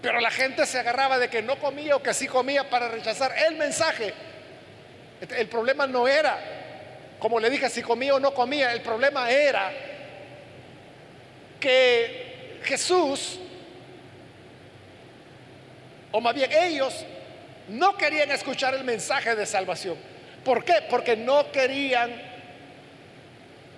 Pero 0.00 0.20
la 0.20 0.30
gente 0.30 0.64
se 0.64 0.78
agarraba 0.78 1.18
de 1.18 1.28
que 1.28 1.42
no 1.42 1.58
comía 1.58 1.96
o 1.96 2.02
que 2.02 2.14
sí 2.14 2.26
comía 2.26 2.68
para 2.70 2.88
rechazar 2.88 3.34
el 3.48 3.56
mensaje. 3.56 4.14
El 5.20 5.48
problema 5.48 5.86
no 5.86 6.06
era, 6.06 6.38
como 7.18 7.40
le 7.40 7.50
dije, 7.50 7.68
si 7.68 7.82
comía 7.82 8.14
o 8.14 8.20
no 8.20 8.32
comía. 8.32 8.72
El 8.72 8.80
problema 8.80 9.30
era 9.30 9.72
que 11.58 12.60
Jesús, 12.64 13.38
o 16.12 16.20
más 16.20 16.34
bien 16.34 16.50
ellos, 16.52 17.04
no 17.68 17.96
querían 17.96 18.30
escuchar 18.30 18.74
el 18.74 18.84
mensaje 18.84 19.34
de 19.34 19.46
salvación. 19.46 19.96
¿Por 20.44 20.64
qué? 20.64 20.82
Porque 20.88 21.16
no 21.16 21.50
querían 21.52 22.10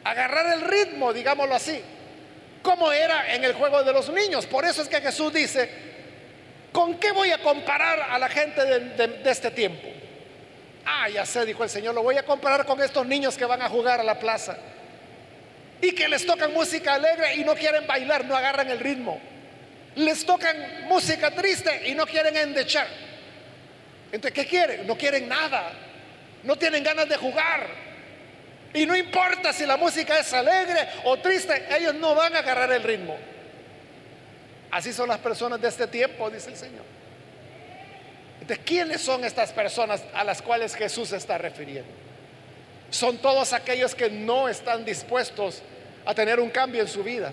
agarrar 0.04 0.54
el 0.54 0.62
ritmo, 0.62 1.12
digámoslo 1.12 1.54
así, 1.54 1.82
como 2.62 2.92
era 2.92 3.34
en 3.34 3.44
el 3.44 3.54
juego 3.54 3.82
de 3.82 3.92
los 3.92 4.10
niños. 4.10 4.46
Por 4.46 4.64
eso 4.64 4.82
es 4.82 4.88
que 4.88 5.00
Jesús 5.00 5.32
dice, 5.32 5.70
¿con 6.72 6.98
qué 6.98 7.12
voy 7.12 7.30
a 7.30 7.38
comparar 7.38 8.00
a 8.10 8.18
la 8.18 8.28
gente 8.28 8.64
de, 8.64 9.08
de 9.08 9.30
este 9.30 9.50
tiempo? 9.50 9.88
Ah, 10.84 11.08
ya 11.08 11.26
sé, 11.26 11.44
dijo 11.44 11.62
el 11.64 11.70
Señor, 11.70 11.94
lo 11.94 12.02
voy 12.02 12.16
a 12.16 12.24
comparar 12.24 12.64
con 12.64 12.80
estos 12.80 13.06
niños 13.06 13.36
que 13.36 13.44
van 13.44 13.62
a 13.62 13.68
jugar 13.68 14.00
a 14.00 14.04
la 14.04 14.18
plaza 14.18 14.56
y 15.82 15.92
que 15.92 16.08
les 16.08 16.26
tocan 16.26 16.52
música 16.52 16.94
alegre 16.94 17.36
y 17.36 17.44
no 17.44 17.54
quieren 17.54 17.86
bailar, 17.86 18.24
no 18.24 18.36
agarran 18.36 18.68
el 18.70 18.78
ritmo. 18.78 19.20
Les 19.96 20.24
tocan 20.24 20.86
música 20.86 21.30
triste 21.30 21.88
y 21.88 21.94
no 21.94 22.06
quieren 22.06 22.36
endechar. 22.36 22.86
Entonces, 24.12 24.32
¿qué 24.32 24.46
quieren? 24.48 24.86
No 24.86 24.96
quieren 24.96 25.28
nada. 25.28 25.72
No 26.42 26.56
tienen 26.56 26.82
ganas 26.82 27.08
de 27.08 27.16
jugar. 27.16 27.66
Y 28.72 28.86
no 28.86 28.96
importa 28.96 29.52
si 29.52 29.66
la 29.66 29.76
música 29.76 30.18
es 30.18 30.32
alegre 30.32 30.88
o 31.04 31.18
triste, 31.18 31.66
ellos 31.76 31.94
no 31.94 32.14
van 32.14 32.36
a 32.36 32.40
agarrar 32.40 32.72
el 32.72 32.82
ritmo. 32.82 33.16
Así 34.70 34.92
son 34.92 35.08
las 35.08 35.18
personas 35.18 35.60
de 35.60 35.68
este 35.68 35.86
tiempo, 35.86 36.30
dice 36.30 36.50
el 36.50 36.56
Señor. 36.56 36.84
Entonces, 38.40 38.64
¿quiénes 38.64 39.00
son 39.00 39.24
estas 39.24 39.52
personas 39.52 40.02
a 40.14 40.22
las 40.22 40.40
cuales 40.40 40.74
Jesús 40.74 41.12
está 41.12 41.38
refiriendo? 41.38 42.09
Son 42.90 43.18
todos 43.18 43.52
aquellos 43.52 43.94
que 43.94 44.10
no 44.10 44.48
están 44.48 44.84
dispuestos 44.84 45.62
a 46.04 46.14
tener 46.14 46.40
un 46.40 46.50
cambio 46.50 46.82
en 46.82 46.88
su 46.88 47.02
vida. 47.02 47.32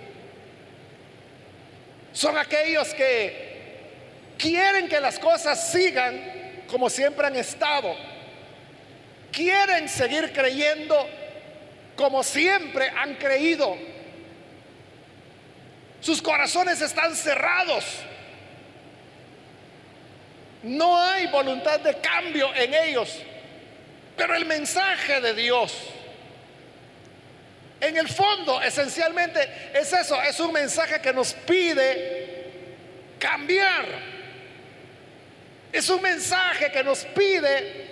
Son 2.14 2.38
aquellos 2.38 2.94
que 2.94 4.36
quieren 4.38 4.88
que 4.88 5.00
las 5.00 5.20
cosas 5.20 5.72
sigan 5.72 6.64
como 6.68 6.90
siempre 6.90 7.28
han 7.28 7.36
estado. 7.36 7.96
Quieren 9.32 9.90
seguir 9.90 10.32
creyendo 10.32 10.96
como 11.96 12.24
siempre 12.24 12.90
han 12.90 13.16
creído. 13.16 13.76
Sus 16.00 16.22
corazones 16.22 16.82
están 16.82 17.16
cerrados. 17.16 17.84
No 20.64 21.02
hay 21.02 21.28
voluntad 21.28 21.80
de 21.80 21.96
cambio 22.00 22.54
en 22.56 22.74
ellos. 22.74 23.20
Pero 24.18 24.36
el 24.36 24.46
mensaje 24.46 25.22
de 25.22 25.34
Dios, 25.36 25.78
en 27.80 27.96
el 27.96 28.10
fondo, 28.10 28.60
esencialmente 28.62 29.72
es 29.74 29.94
eso, 29.94 30.20
es 30.24 30.40
un 30.40 30.52
mensaje 30.52 31.00
que 31.00 31.14
nos 31.14 31.34
pide 31.34 32.46
cambiar. 33.20 33.86
Es 35.72 35.88
un 35.90 36.02
mensaje 36.02 36.72
que 36.72 36.84
nos 36.84 37.06
pide 37.06 37.86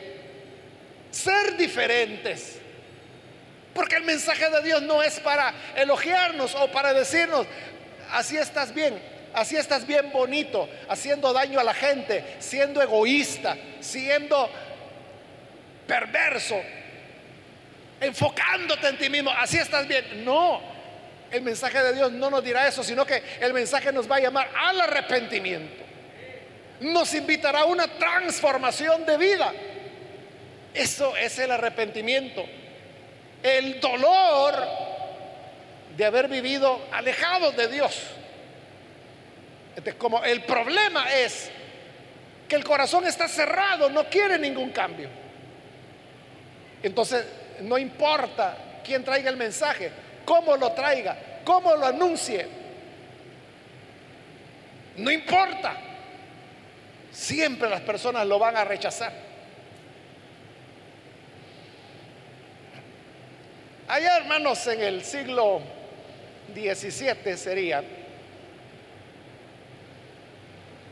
ser 1.12 1.55
diferentes. 1.58 2.58
Porque 3.75 3.98
el 3.98 4.03
mensaje 4.03 4.50
de 4.50 4.62
Dios 4.63 4.82
no 4.82 5.03
es 5.03 5.20
para 5.20 5.53
elogiarnos 5.75 6.55
o 6.55 6.72
para 6.72 6.94
decirnos, 6.94 7.46
así 8.12 8.38
estás 8.38 8.74
bien, 8.74 9.00
así 9.34 9.58
estás 9.58 9.86
bien 9.86 10.12
bonito, 10.12 10.70
haciendo 10.88 11.34
daño 11.34 11.60
a 11.60 11.63
la 11.63 11.74
gente, 11.74 12.24
siendo 12.39 12.82
egoísta, 12.82 13.58
siendo 13.82 14.50
perverso, 15.88 16.62
enfocándote 18.00 18.88
en 18.88 18.98
ti 18.98 19.10
mismo, 19.10 19.32
así 19.32 19.58
estás 19.58 19.88
bien. 19.88 20.25
No, 20.25 20.62
el 21.32 21.42
mensaje 21.42 21.82
de 21.82 21.94
Dios 21.94 22.12
no 22.12 22.30
nos 22.30 22.44
dirá 22.44 22.68
eso, 22.68 22.84
sino 22.84 23.06
que 23.06 23.22
el 23.39 23.54
mensaje 23.54 23.92
nos 23.92 24.10
va 24.10 24.18
a 24.18 24.20
llamar 24.20 24.50
al 24.56 24.82
arrepentimiento. 24.82 25.84
Nos 26.82 27.13
invitará 27.13 27.62
a 27.62 27.65
una 27.65 27.88
transformación 27.88 29.06
de 29.06 29.18
vida. 29.18 29.54
Eso 30.74 31.15
es 31.15 31.39
el 31.39 31.51
arrepentimiento. 31.51 32.46
El 33.42 33.80
dolor 33.80 34.68
de 35.96 36.06
haber 36.06 36.27
vivido 36.27 36.81
alejados 36.92 37.55
de 37.55 37.68
Dios. 37.70 38.01
como 39.98 40.24
el 40.24 40.44
problema 40.44 41.14
es 41.14 41.50
que 42.48 42.55
el 42.55 42.64
corazón 42.64 43.05
está 43.05 43.27
cerrado, 43.27 43.90
no 43.90 44.05
quiere 44.05 44.38
ningún 44.38 44.72
cambio. 44.72 45.10
Entonces, 46.86 47.26
no 47.62 47.80
importa 47.80 48.56
quién 48.84 49.04
traiga 49.04 49.32
el 49.32 49.38
mensaje, 49.38 49.90
cómo 50.24 50.56
lo 50.56 50.72
traiga, 50.74 51.18
cómo 51.44 51.76
lo 51.76 51.88
anuncie. 51.88 52.46
No 54.98 55.10
importa. 55.10 55.78
Siempre 57.12 57.68
las 57.68 57.82
personas 57.82 58.28
lo 58.28 58.38
van 58.38 58.56
a 58.56 58.64
rechazar. 58.66 59.12
Allá, 63.88 64.18
hermanos, 64.18 64.68
en 64.68 64.84
el 64.84 65.04
siglo 65.04 65.62
XVII 66.54 67.36
sería, 67.36 67.84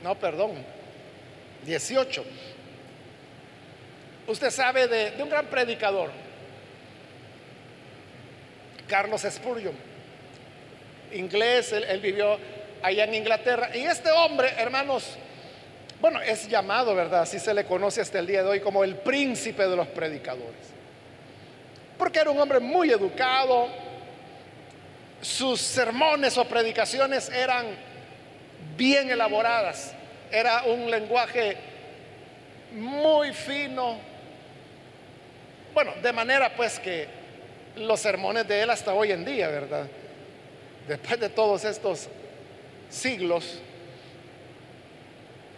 no, 0.01 0.15
perdón, 0.15 0.53
18 1.67 2.25
Usted 4.27 4.51
sabe 4.51 4.87
de, 4.87 5.21
un 5.21 5.29
gran 5.29 5.47
predicador, 5.47 6.09
Carlos 8.87 9.25
Spurgeon, 9.29 9.75
inglés, 11.13 11.73
él, 11.73 11.99
vivió 11.99 12.37
allá 12.81 13.03
en 13.03 13.15
Inglaterra. 13.15 13.69
Y 13.75 13.79
este 13.79 14.11
hombre, 14.11 14.53
hermanos, 14.57 15.17
bueno, 15.99 16.21
es 16.21 16.47
llamado, 16.47 16.95
¿verdad? 16.95 17.21
Así 17.21 17.39
se 17.39 17.53
le 17.53 17.65
conoce 17.65 18.01
hasta 18.01 18.19
el 18.19 18.27
día 18.27 18.43
de 18.43 18.49
hoy 18.49 18.59
como 18.59 18.83
el 18.83 18.95
príncipe 18.95 19.67
de 19.67 19.75
los 19.75 19.87
predicadores. 19.87 20.73
Porque 21.97 22.19
era 22.19 22.29
un 22.29 22.39
hombre 22.39 22.59
muy 22.59 22.91
educado, 22.91 23.67
sus 25.21 25.59
sermones 25.61 26.37
o 26.37 26.45
predicaciones 26.45 27.29
eran 27.29 27.65
bien 28.77 29.09
elaboradas, 29.09 29.93
era 30.31 30.63
un 30.63 30.89
lenguaje 30.89 31.57
muy 32.73 33.33
fino, 33.33 33.97
bueno, 35.73 35.93
de 36.01 36.13
manera 36.13 36.55
pues 36.55 36.79
que 36.79 37.07
los 37.75 37.99
sermones 37.99 38.47
de 38.47 38.61
él 38.61 38.69
hasta 38.69 38.93
hoy 38.93 39.11
en 39.11 39.25
día, 39.25 39.47
¿verdad? 39.47 39.87
Después 40.87 41.19
de 41.19 41.29
todos 41.29 41.65
estos 41.65 42.09
siglos, 42.89 43.59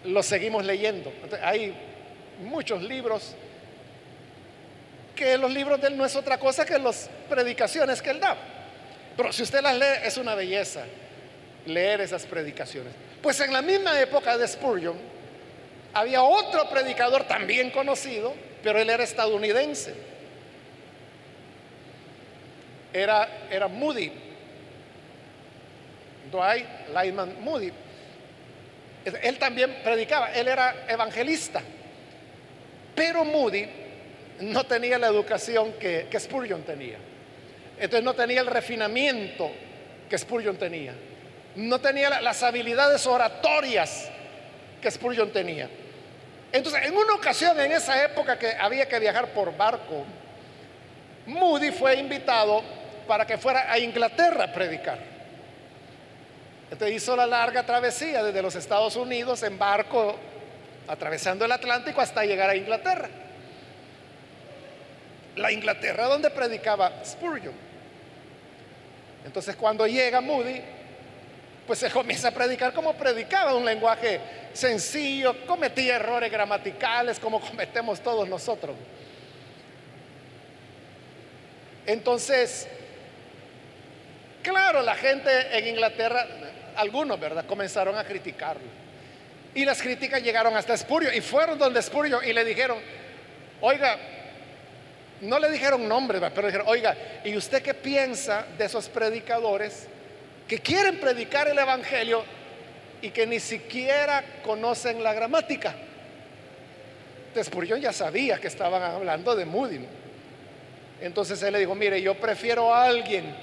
los 0.04 0.26
seguimos 0.26 0.64
leyendo. 0.64 1.12
hay 1.42 1.74
muchos 2.40 2.82
libros 2.82 3.36
que 5.16 5.38
los 5.38 5.52
libros 5.52 5.82
de 5.82 5.88
él 5.88 5.98
no 5.98 6.06
es 6.06 6.16
otra 6.16 6.38
cosa 6.38 6.66
que 6.66 6.78
las 6.78 7.10
predicaciones 7.30 8.02
que 8.02 8.12
él 8.12 8.20
da. 8.20 8.38
Pero 9.16 9.32
si 9.32 9.44
usted 9.44 9.62
las 9.62 9.76
lee, 9.76 10.06
es 10.06 10.18
una 10.18 10.36
belleza 10.36 10.84
leer 11.66 12.02
esas 12.02 12.26
predicaciones. 12.26 12.94
Pues 13.22 13.40
en 13.40 13.52
la 13.52 13.62
misma 13.62 14.00
época 14.00 14.38
de 14.38 14.48
Spurgeon, 14.48 14.96
había 15.96 16.24
otro 16.24 16.70
predicador 16.70 17.24
también 17.24 17.72
conocido, 17.72 18.34
pero 18.62 18.80
él 18.80 18.90
era 18.90 19.04
estadounidense. 19.04 19.96
Era, 22.92 23.48
era 23.50 23.70
Moody. 23.70 24.12
Dwight 26.30 26.68
Lyman 26.94 27.42
Moody. 27.42 27.72
Él 29.22 29.38
también 29.38 29.74
predicaba, 29.86 30.34
él 30.34 30.50
era 30.50 30.86
evangelista. 30.90 31.62
Pero 32.94 33.24
Moody 33.24 33.66
no 34.42 34.66
tenía 34.66 34.98
la 34.98 35.08
educación 35.08 35.74
que, 35.80 36.08
que 36.12 36.20
Spurgeon 36.20 36.64
tenía. 36.64 36.98
Entonces 37.80 38.04
no 38.04 38.14
tenía 38.14 38.42
el 38.42 38.48
refinamiento 38.48 39.50
que 40.10 40.18
Spurgeon 40.18 40.58
tenía. 40.58 40.94
No 41.56 41.80
tenía 41.80 42.20
las 42.20 42.44
habilidades 42.44 43.08
oratorias 43.08 44.10
que 44.82 44.92
Spurgeon 44.92 45.32
tenía. 45.32 45.70
Entonces, 46.56 46.86
en 46.86 46.96
una 46.96 47.16
ocasión, 47.16 47.60
en 47.60 47.74
esa 47.74 48.02
época 48.06 48.40
que 48.40 48.54
había 48.58 48.88
que 48.88 48.98
viajar 48.98 49.28
por 49.34 49.56
barco, 49.58 50.06
Moody 51.26 51.72
fue 51.72 51.96
invitado 51.96 52.64
para 53.06 53.28
que 53.28 53.38
fuera 53.38 53.70
a 53.70 53.78
Inglaterra 53.78 54.46
a 54.46 54.54
predicar. 54.54 54.98
Entonces 56.72 56.96
hizo 56.96 57.14
la 57.18 57.28
larga 57.28 57.66
travesía 57.66 58.24
desde 58.24 58.42
los 58.42 58.56
Estados 58.56 58.96
Unidos 58.96 59.44
en 59.44 59.60
barco, 59.60 60.16
atravesando 60.88 61.44
el 61.44 61.52
Atlántico 61.52 62.00
hasta 62.00 62.24
llegar 62.24 62.50
a 62.50 62.56
Inglaterra. 62.56 63.10
La 65.36 65.52
Inglaterra 65.52 66.06
donde 66.06 66.30
predicaba 66.30 67.04
Spurgeon. 67.04 67.54
Entonces 69.26 69.58
cuando 69.58 69.86
llega 69.88 70.22
Moody, 70.22 70.62
pues 71.68 71.80
se 71.80 71.92
comienza 71.92 72.30
a 72.30 72.32
predicar 72.32 72.72
como 72.72 72.94
predicaba, 72.94 73.56
un 73.56 73.66
lenguaje 73.66 74.45
sencillo, 74.56 75.46
cometía 75.46 75.98
errores 75.98 76.32
gramaticales 76.32 77.20
como 77.20 77.40
cometemos 77.50 78.00
todos 78.02 78.28
nosotros. 78.28 78.76
Entonces, 81.86 82.68
claro, 84.42 84.82
la 84.82 84.96
gente 84.96 85.30
en 85.58 85.68
Inglaterra, 85.68 86.26
algunos, 86.76 87.20
¿verdad?, 87.20 87.46
comenzaron 87.46 87.98
a 87.98 88.04
criticarlo. 88.04 88.86
Y 89.54 89.66
las 89.66 89.82
críticas 89.82 90.22
llegaron 90.22 90.56
hasta 90.58 90.74
Espurio 90.74 91.14
y 91.14 91.22
fueron 91.22 91.58
donde 91.60 91.80
Espurio 91.80 92.22
y 92.24 92.34
le 92.34 92.44
dijeron, 92.44 92.78
oiga, 93.62 93.98
no 95.22 95.40
le 95.40 95.50
dijeron 95.50 95.88
nombre, 95.88 96.20
pero 96.34 96.48
dijeron, 96.48 96.68
oiga, 96.68 96.96
¿y 97.24 97.38
usted 97.38 97.62
qué 97.62 97.74
piensa 97.74 98.46
de 98.58 98.66
esos 98.66 98.90
predicadores 98.90 99.88
que 100.48 100.60
quieren 100.60 101.00
predicar 101.00 101.48
el 101.48 101.58
Evangelio 101.58 102.24
y 103.02 103.10
que 103.10 103.28
ni 103.28 103.40
siquiera 103.40 104.24
conocen 104.44 105.04
la 105.04 105.14
gramática? 105.14 105.76
Yo 107.68 107.78
ya 107.78 107.92
sabía 107.92 108.38
que 108.38 108.48
estaban 108.48 108.82
hablando 108.82 109.36
de 109.36 109.46
Moody. 109.46 109.86
Entonces 111.02 111.42
él 111.44 111.54
le 111.54 111.60
dijo, 111.60 111.76
mire, 111.76 112.02
yo 112.02 112.16
prefiero 112.16 112.74
a 112.74 112.86
alguien 112.86 113.36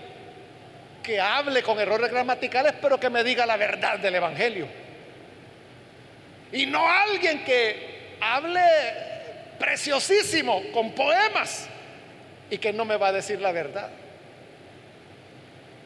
que 1.02 1.20
hable 1.20 1.62
con 1.62 1.78
errores 1.78 2.10
gramaticales, 2.10 2.74
pero 2.80 2.98
que 2.98 3.10
me 3.10 3.22
diga 3.22 3.44
la 3.44 3.56
verdad 3.56 3.98
del 3.98 4.14
Evangelio. 4.14 4.66
Y 6.52 6.66
no 6.66 6.88
alguien 6.88 7.44
que 7.44 8.16
hable 8.20 8.60
preciosísimo 9.58 10.62
con 10.72 10.92
poemas 10.92 11.66
y 12.50 12.58
que 12.58 12.72
no 12.72 12.84
me 12.84 12.96
va 12.96 13.08
a 13.08 13.12
decir 13.12 13.40
la 13.40 13.52
verdad. 13.52 13.90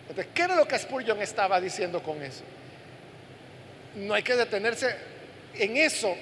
Entonces, 0.09 0.33
¿qué 0.35 0.43
era 0.43 0.55
lo 0.55 0.67
que 0.69 0.79
Spurgeon 0.79 1.21
estaba 1.21 1.61
diciendo 1.61 2.03
con 2.03 2.23
eso? 2.23 2.45
No 3.97 4.15
hay 4.15 4.23
que 4.23 4.37
detenerse 4.37 4.95
en 5.55 5.77
eso, 5.77 6.15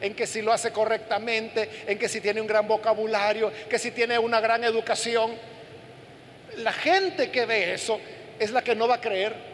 en 0.00 0.14
que 0.14 0.26
si 0.26 0.42
lo 0.42 0.52
hace 0.52 0.72
correctamente, 0.72 1.68
en 1.86 1.98
que 1.98 2.08
si 2.08 2.20
tiene 2.20 2.40
un 2.40 2.46
gran 2.46 2.66
vocabulario, 2.66 3.52
que 3.68 3.78
si 3.78 3.90
tiene 3.90 4.18
una 4.18 4.40
gran 4.40 4.64
educación. 4.64 5.32
La 6.58 6.72
gente 6.72 7.30
que 7.30 7.46
ve 7.46 7.74
eso 7.74 8.00
es 8.38 8.50
la 8.50 8.62
que 8.62 8.74
no 8.74 8.88
va 8.88 8.96
a 8.96 9.00
creer. 9.00 9.49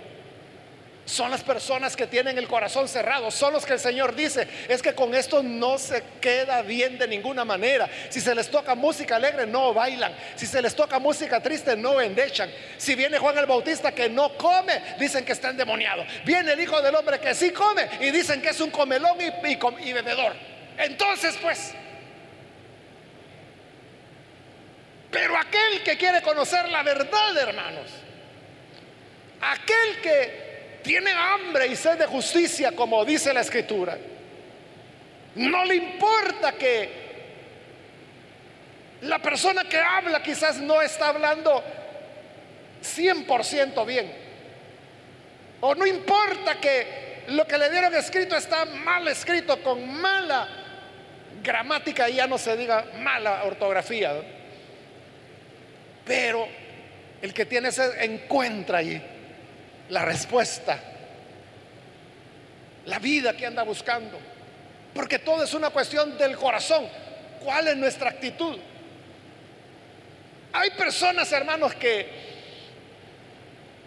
Son 1.06 1.30
las 1.30 1.44
personas 1.44 1.94
que 1.94 2.08
tienen 2.08 2.36
el 2.36 2.48
corazón 2.48 2.88
cerrado, 2.88 3.30
son 3.30 3.52
los 3.52 3.64
que 3.64 3.74
el 3.74 3.78
Señor 3.78 4.16
dice, 4.16 4.48
es 4.68 4.82
que 4.82 4.92
con 4.92 5.14
esto 5.14 5.40
no 5.40 5.78
se 5.78 6.02
queda 6.20 6.62
bien 6.62 6.98
de 6.98 7.06
ninguna 7.06 7.44
manera. 7.44 7.88
Si 8.10 8.20
se 8.20 8.34
les 8.34 8.50
toca 8.50 8.74
música 8.74 9.14
alegre, 9.14 9.46
no 9.46 9.72
bailan. 9.72 10.12
Si 10.34 10.46
se 10.46 10.60
les 10.60 10.74
toca 10.74 10.98
música 10.98 11.40
triste, 11.40 11.76
no 11.76 12.00
endechan. 12.00 12.50
Si 12.76 12.96
viene 12.96 13.18
Juan 13.18 13.38
el 13.38 13.46
Bautista 13.46 13.92
que 13.92 14.08
no 14.08 14.36
come, 14.36 14.82
dicen 14.98 15.24
que 15.24 15.30
está 15.30 15.50
endemoniado. 15.50 16.04
Viene 16.24 16.54
el 16.54 16.60
Hijo 16.60 16.82
del 16.82 16.96
Hombre 16.96 17.20
que 17.20 17.36
sí 17.36 17.52
come 17.52 17.88
y 18.00 18.10
dicen 18.10 18.42
que 18.42 18.48
es 18.48 18.60
un 18.60 18.72
comelón 18.72 19.16
y, 19.20 19.88
y 19.88 19.92
bebedor. 19.92 20.34
Entonces, 20.76 21.38
pues, 21.40 21.72
pero 25.12 25.38
aquel 25.38 25.84
que 25.84 25.96
quiere 25.96 26.20
conocer 26.20 26.68
la 26.68 26.82
verdad, 26.82 27.36
hermanos, 27.38 27.90
aquel 29.40 30.00
que 30.02 30.45
tiene 30.87 31.11
hambre 31.11 31.66
y 31.66 31.75
sed 31.75 31.99
de 31.99 32.07
justicia, 32.07 32.70
como 32.70 33.05
dice 33.05 33.35
la 33.35 33.40
escritura, 33.40 33.99
no 35.35 35.64
le 35.64 35.75
importa 35.75 36.53
que 36.53 37.07
la 39.03 39.18
persona 39.18 39.64
que 39.64 39.79
habla 39.79 40.22
quizás 40.22 40.59
no 40.59 40.81
está 40.81 41.09
hablando 41.09 41.62
100% 42.83 43.85
bien. 43.85 44.12
O 45.61 45.75
no 45.75 45.87
importa 45.87 46.61
que 46.61 47.25
lo 47.29 47.44
que 47.49 47.59
le 47.59 47.68
dieron 47.68 47.92
escrito 47.94 48.37
está 48.37 48.64
mal 48.64 49.09
escrito, 49.09 49.61
con 49.62 49.92
mala 49.92 50.49
gramática 51.42 52.09
y 52.09 52.14
ya 52.14 52.29
no 52.29 52.38
se 52.38 52.57
diga 52.57 52.85
mala 53.01 53.42
ortografía. 53.42 54.14
Pero 56.05 56.46
el 57.20 57.35
que 57.35 57.44
tiene 57.44 57.70
ese 57.70 58.05
encuentra 58.05 58.79
allí 58.79 59.03
la 59.88 60.05
respuesta, 60.05 60.79
la 62.87 62.99
vida 62.99 63.37
que 63.37 63.46
anda 63.46 63.62
buscando. 63.62 64.18
Porque 64.94 65.18
todo 65.18 65.44
es 65.44 65.55
una 65.55 65.70
cuestión 65.70 66.16
del 66.16 66.37
corazón. 66.37 66.88
¿Cuál 67.44 67.68
es 67.68 67.77
nuestra 67.77 68.11
actitud? 68.11 68.59
Hay 70.53 70.70
personas, 70.70 71.31
hermanos, 71.33 71.75
que 71.75 72.09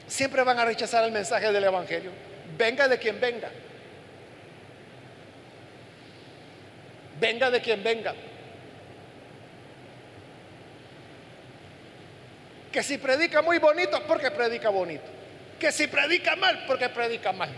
siempre 0.08 0.44
van 0.44 0.60
a 0.60 0.66
rechazar 0.66 1.04
el 1.04 1.12
mensaje 1.12 1.52
del 1.52 1.64
Evangelio. 1.64 2.12
Venga 2.58 2.88
de 2.88 3.00
quien 3.00 3.20
venga. 3.20 3.50
Venga 7.20 7.50
de 7.50 7.62
quien 7.62 7.84
venga. 7.84 8.14
Que 12.72 12.84
si 12.84 13.00
predica 13.00 13.42
muy 13.42 13.58
bonito, 13.58 14.02
porque 14.06 14.30
predica 14.30 14.70
bonito 14.70 15.19
que 15.60 15.72
si 15.72 15.88
predica 15.88 16.36
mal, 16.36 16.64
porque 16.66 16.90
predica 16.90 17.32
mal. 17.32 17.50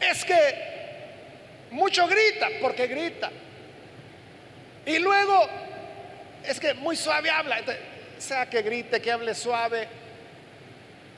Es 0.00 0.24
que 0.24 0.36
mucho 1.70 2.06
grita, 2.06 2.48
porque 2.60 2.86
grita. 2.86 3.30
Y 4.86 4.98
luego, 4.98 5.48
es 6.44 6.58
que 6.58 6.74
muy 6.74 6.96
suave 6.96 7.30
habla. 7.30 7.60
sea 8.18 8.48
que 8.48 8.62
grite, 8.62 9.00
que 9.00 9.10
hable 9.10 9.34
suave, 9.34 9.88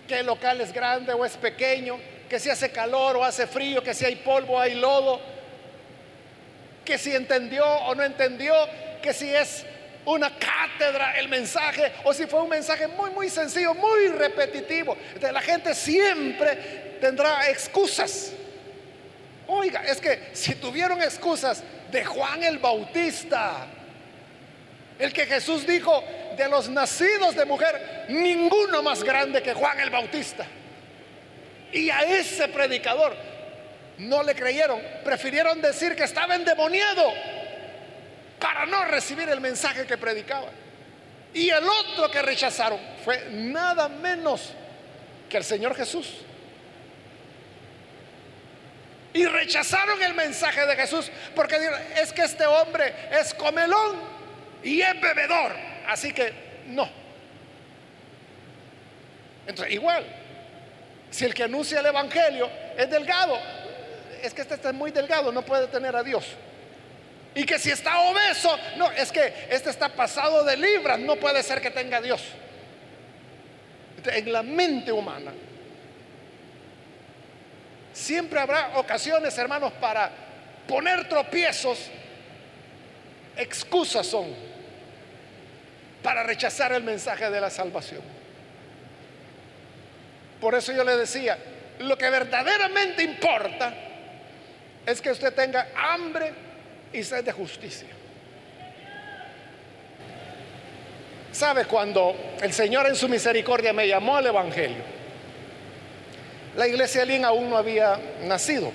que 0.08 0.20
el 0.20 0.26
local 0.26 0.60
es 0.60 0.72
grande 0.72 1.12
o 1.12 1.24
es 1.24 1.36
pequeño, 1.36 1.98
que 2.28 2.38
si 2.38 2.50
hace 2.50 2.70
calor 2.70 3.16
o 3.16 3.24
hace 3.24 3.46
frío, 3.46 3.82
que 3.82 3.94
si 3.94 4.04
hay 4.04 4.16
polvo 4.16 4.54
o 4.54 4.60
hay 4.60 4.74
lodo, 4.74 5.20
que 6.84 6.98
si 6.98 7.14
entendió 7.14 7.64
o 7.64 7.94
no 7.94 8.02
entendió, 8.02 8.54
que 9.02 9.12
si 9.12 9.34
es 9.34 9.64
una 10.06 10.30
cátedra 10.38 11.18
el 11.18 11.28
mensaje 11.28 11.92
o 12.04 12.12
si 12.12 12.26
fue 12.26 12.42
un 12.42 12.48
mensaje 12.48 12.86
muy, 12.88 13.10
muy 13.10 13.30
sencillo, 13.30 13.74
muy 13.74 14.08
repetitivo. 14.08 14.96
La 15.20 15.40
gente 15.40 15.74
siempre 15.74 16.98
tendrá 17.00 17.48
excusas. 17.48 18.32
Oiga, 19.46 19.82
es 19.84 20.00
que 20.00 20.30
si 20.32 20.54
tuvieron 20.54 21.02
excusas 21.02 21.62
de 21.90 22.04
Juan 22.04 22.42
el 22.42 22.58
Bautista, 22.58 23.66
el 24.98 25.12
que 25.12 25.26
Jesús 25.26 25.66
dijo, 25.66 26.02
de 26.36 26.48
los 26.48 26.68
nacidos 26.68 27.34
de 27.36 27.44
mujer, 27.44 28.06
ninguno 28.08 28.82
más 28.82 29.02
grande 29.02 29.42
que 29.42 29.54
Juan 29.54 29.78
el 29.80 29.90
Bautista. 29.90 30.46
Y 31.72 31.90
a 31.90 32.02
ese 32.02 32.48
predicador 32.48 33.14
no 33.98 34.22
le 34.22 34.34
creyeron, 34.34 34.80
prefirieron 35.04 35.60
decir 35.60 35.94
que 35.94 36.04
estaba 36.04 36.34
endemoniado 36.34 37.12
para 38.44 38.66
no 38.66 38.84
recibir 38.84 39.26
el 39.30 39.40
mensaje 39.40 39.86
que 39.86 39.96
predicaba. 39.96 40.48
Y 41.32 41.48
el 41.48 41.64
otro 41.66 42.10
que 42.10 42.20
rechazaron 42.20 42.78
fue 43.02 43.30
nada 43.30 43.88
menos 43.88 44.52
que 45.30 45.38
el 45.38 45.44
Señor 45.44 45.74
Jesús. 45.74 46.18
Y 49.14 49.24
rechazaron 49.24 50.02
el 50.02 50.12
mensaje 50.12 50.66
de 50.66 50.76
Jesús 50.76 51.10
porque 51.34 51.58
dijeron, 51.58 51.80
es 51.96 52.12
que 52.12 52.20
este 52.20 52.44
hombre 52.44 52.94
es 53.18 53.32
comelón 53.32 53.98
y 54.62 54.82
es 54.82 55.00
bebedor. 55.00 55.56
Así 55.88 56.12
que 56.12 56.34
no. 56.66 56.86
Entonces, 59.46 59.72
igual, 59.72 60.04
si 61.10 61.24
el 61.24 61.32
que 61.32 61.44
anuncia 61.44 61.80
el 61.80 61.86
Evangelio 61.86 62.50
es 62.76 62.90
delgado, 62.90 63.38
es 64.22 64.34
que 64.34 64.42
este 64.42 64.56
está 64.56 64.70
muy 64.74 64.90
delgado, 64.90 65.32
no 65.32 65.40
puede 65.40 65.66
tener 65.68 65.96
a 65.96 66.02
Dios. 66.02 66.26
Y 67.34 67.44
que 67.44 67.58
si 67.58 67.70
está 67.70 67.98
obeso, 68.00 68.56
no, 68.76 68.90
es 68.92 69.10
que 69.10 69.46
este 69.50 69.70
está 69.70 69.88
pasado 69.88 70.44
de 70.44 70.56
libras, 70.56 70.98
no 71.00 71.16
puede 71.16 71.42
ser 71.42 71.60
que 71.60 71.70
tenga 71.70 72.00
Dios. 72.00 72.22
En 74.04 74.32
la 74.32 74.42
mente 74.42 74.92
humana 74.92 75.32
siempre 77.92 78.40
habrá 78.40 78.72
ocasiones, 78.76 79.36
hermanos, 79.38 79.72
para 79.80 80.10
poner 80.68 81.08
tropiezos. 81.08 81.90
Excusas 83.36 84.06
son 84.06 84.32
para 86.02 86.22
rechazar 86.22 86.72
el 86.72 86.82
mensaje 86.82 87.30
de 87.30 87.40
la 87.40 87.50
salvación. 87.50 88.02
Por 90.40 90.54
eso 90.54 90.72
yo 90.72 90.84
le 90.84 90.96
decía, 90.96 91.38
lo 91.78 91.96
que 91.96 92.10
verdaderamente 92.10 93.02
importa 93.02 93.72
es 94.84 95.00
que 95.00 95.10
usted 95.10 95.32
tenga 95.32 95.68
hambre 95.74 96.32
y 96.94 97.02
sed 97.02 97.24
de 97.24 97.32
justicia. 97.32 97.88
¿Sabe 101.32 101.64
cuando 101.64 102.14
el 102.40 102.52
Señor 102.52 102.86
en 102.86 102.94
su 102.94 103.08
misericordia 103.08 103.72
me 103.72 103.88
llamó 103.88 104.16
al 104.16 104.26
Evangelio? 104.26 104.82
La 106.56 106.68
iglesia 106.68 107.04
de 107.04 107.24
aún 107.24 107.50
no 107.50 107.56
había 107.56 107.98
nacido. 108.22 108.70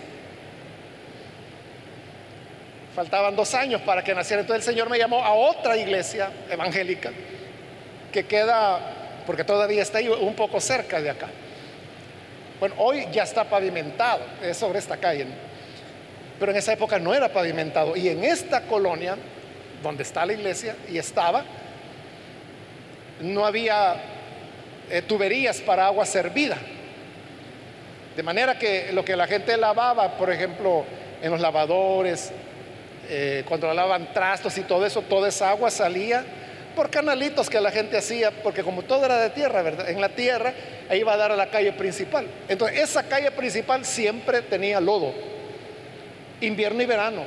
Faltaban 2.93 3.38
dos 3.38 3.53
años 3.53 3.82
para 3.84 4.03
que 4.03 4.13
naciera. 4.13 4.41
Entonces 4.41 4.67
el 4.67 4.73
Señor 4.73 4.89
me 4.89 4.97
llamó 4.97 5.23
a 5.23 5.32
otra 5.32 5.77
iglesia 5.77 6.29
evangélica 6.49 7.12
que 8.12 8.25
queda, 8.25 8.79
porque 9.25 9.45
todavía 9.45 9.82
está 9.82 9.99
ahí 9.99 10.10
un 10.10 10.36
poco 10.36 10.60
cerca 10.60 10.99
de 10.99 11.12
acá. 11.12 11.29
Bueno, 12.60 12.75
hoy 12.77 13.08
ya 13.13 13.23
está 13.23 13.45
pavimentado, 13.45 14.25
es 14.43 14.58
sobre 14.58 14.79
esta 14.79 14.97
calle. 14.97 15.27
Pero 16.39 16.52
en 16.52 16.58
esa 16.58 16.73
época 16.73 16.99
no 16.99 17.13
era 17.13 17.30
pavimentado. 17.30 17.95
Y 17.95 18.10
en 18.10 18.23
esta 18.23 18.62
colonia, 18.62 19.17
donde 19.84 20.04
está 20.04 20.25
la 20.25 20.34
iglesia, 20.34 20.75
y 20.89 20.97
estaba, 20.97 21.43
no 23.21 23.45
había 23.45 23.95
eh, 24.89 25.02
tuberías 25.02 25.60
para 25.62 25.86
agua 25.86 26.06
servida. 26.06 26.58
De 28.15 28.23
manera 28.23 28.58
que 28.58 28.91
lo 28.93 29.04
que 29.06 29.15
la 29.15 29.28
gente 29.28 29.56
lavaba, 29.58 30.17
por 30.17 30.32
ejemplo, 30.32 30.86
en 31.21 31.32
los 31.32 31.39
lavadores, 31.39 32.32
eh, 33.10 33.43
cuando 33.47 33.73
lavaban 33.73 34.13
trastos 34.13 34.58
y 34.58 34.62
todo 34.62 34.86
eso, 34.86 35.02
toda 35.02 35.30
esa 35.30 35.49
agua 35.49 35.71
salía 35.71 36.23
por 36.75 36.89
canalitos 36.89 37.49
que 37.49 37.60
la 37.60 37.71
gente 37.71 37.97
hacía, 37.97 38.32
porque 38.32 38.63
como 38.63 38.84
todo 38.84 39.06
era 39.06 39.19
de 39.19 39.30
tierra, 39.32 39.62
¿verdad? 39.62 39.89
En 39.89 39.99
la 39.99 40.10
tierra, 40.10 40.54
ahí 40.89 40.99
iba 40.99 41.13
a 41.13 41.17
dar 41.17 41.32
a 41.32 41.36
la 41.36 41.47
calle 41.49 41.73
principal. 41.73 42.28
Entonces, 42.47 42.80
esa 42.80 43.04
calle 43.04 43.32
principal 43.32 43.84
siempre 43.84 44.41
tenía 44.41 44.80
lodo, 44.80 45.13
invierno 46.41 46.82
y 46.82 46.86
verano. 46.86 47.23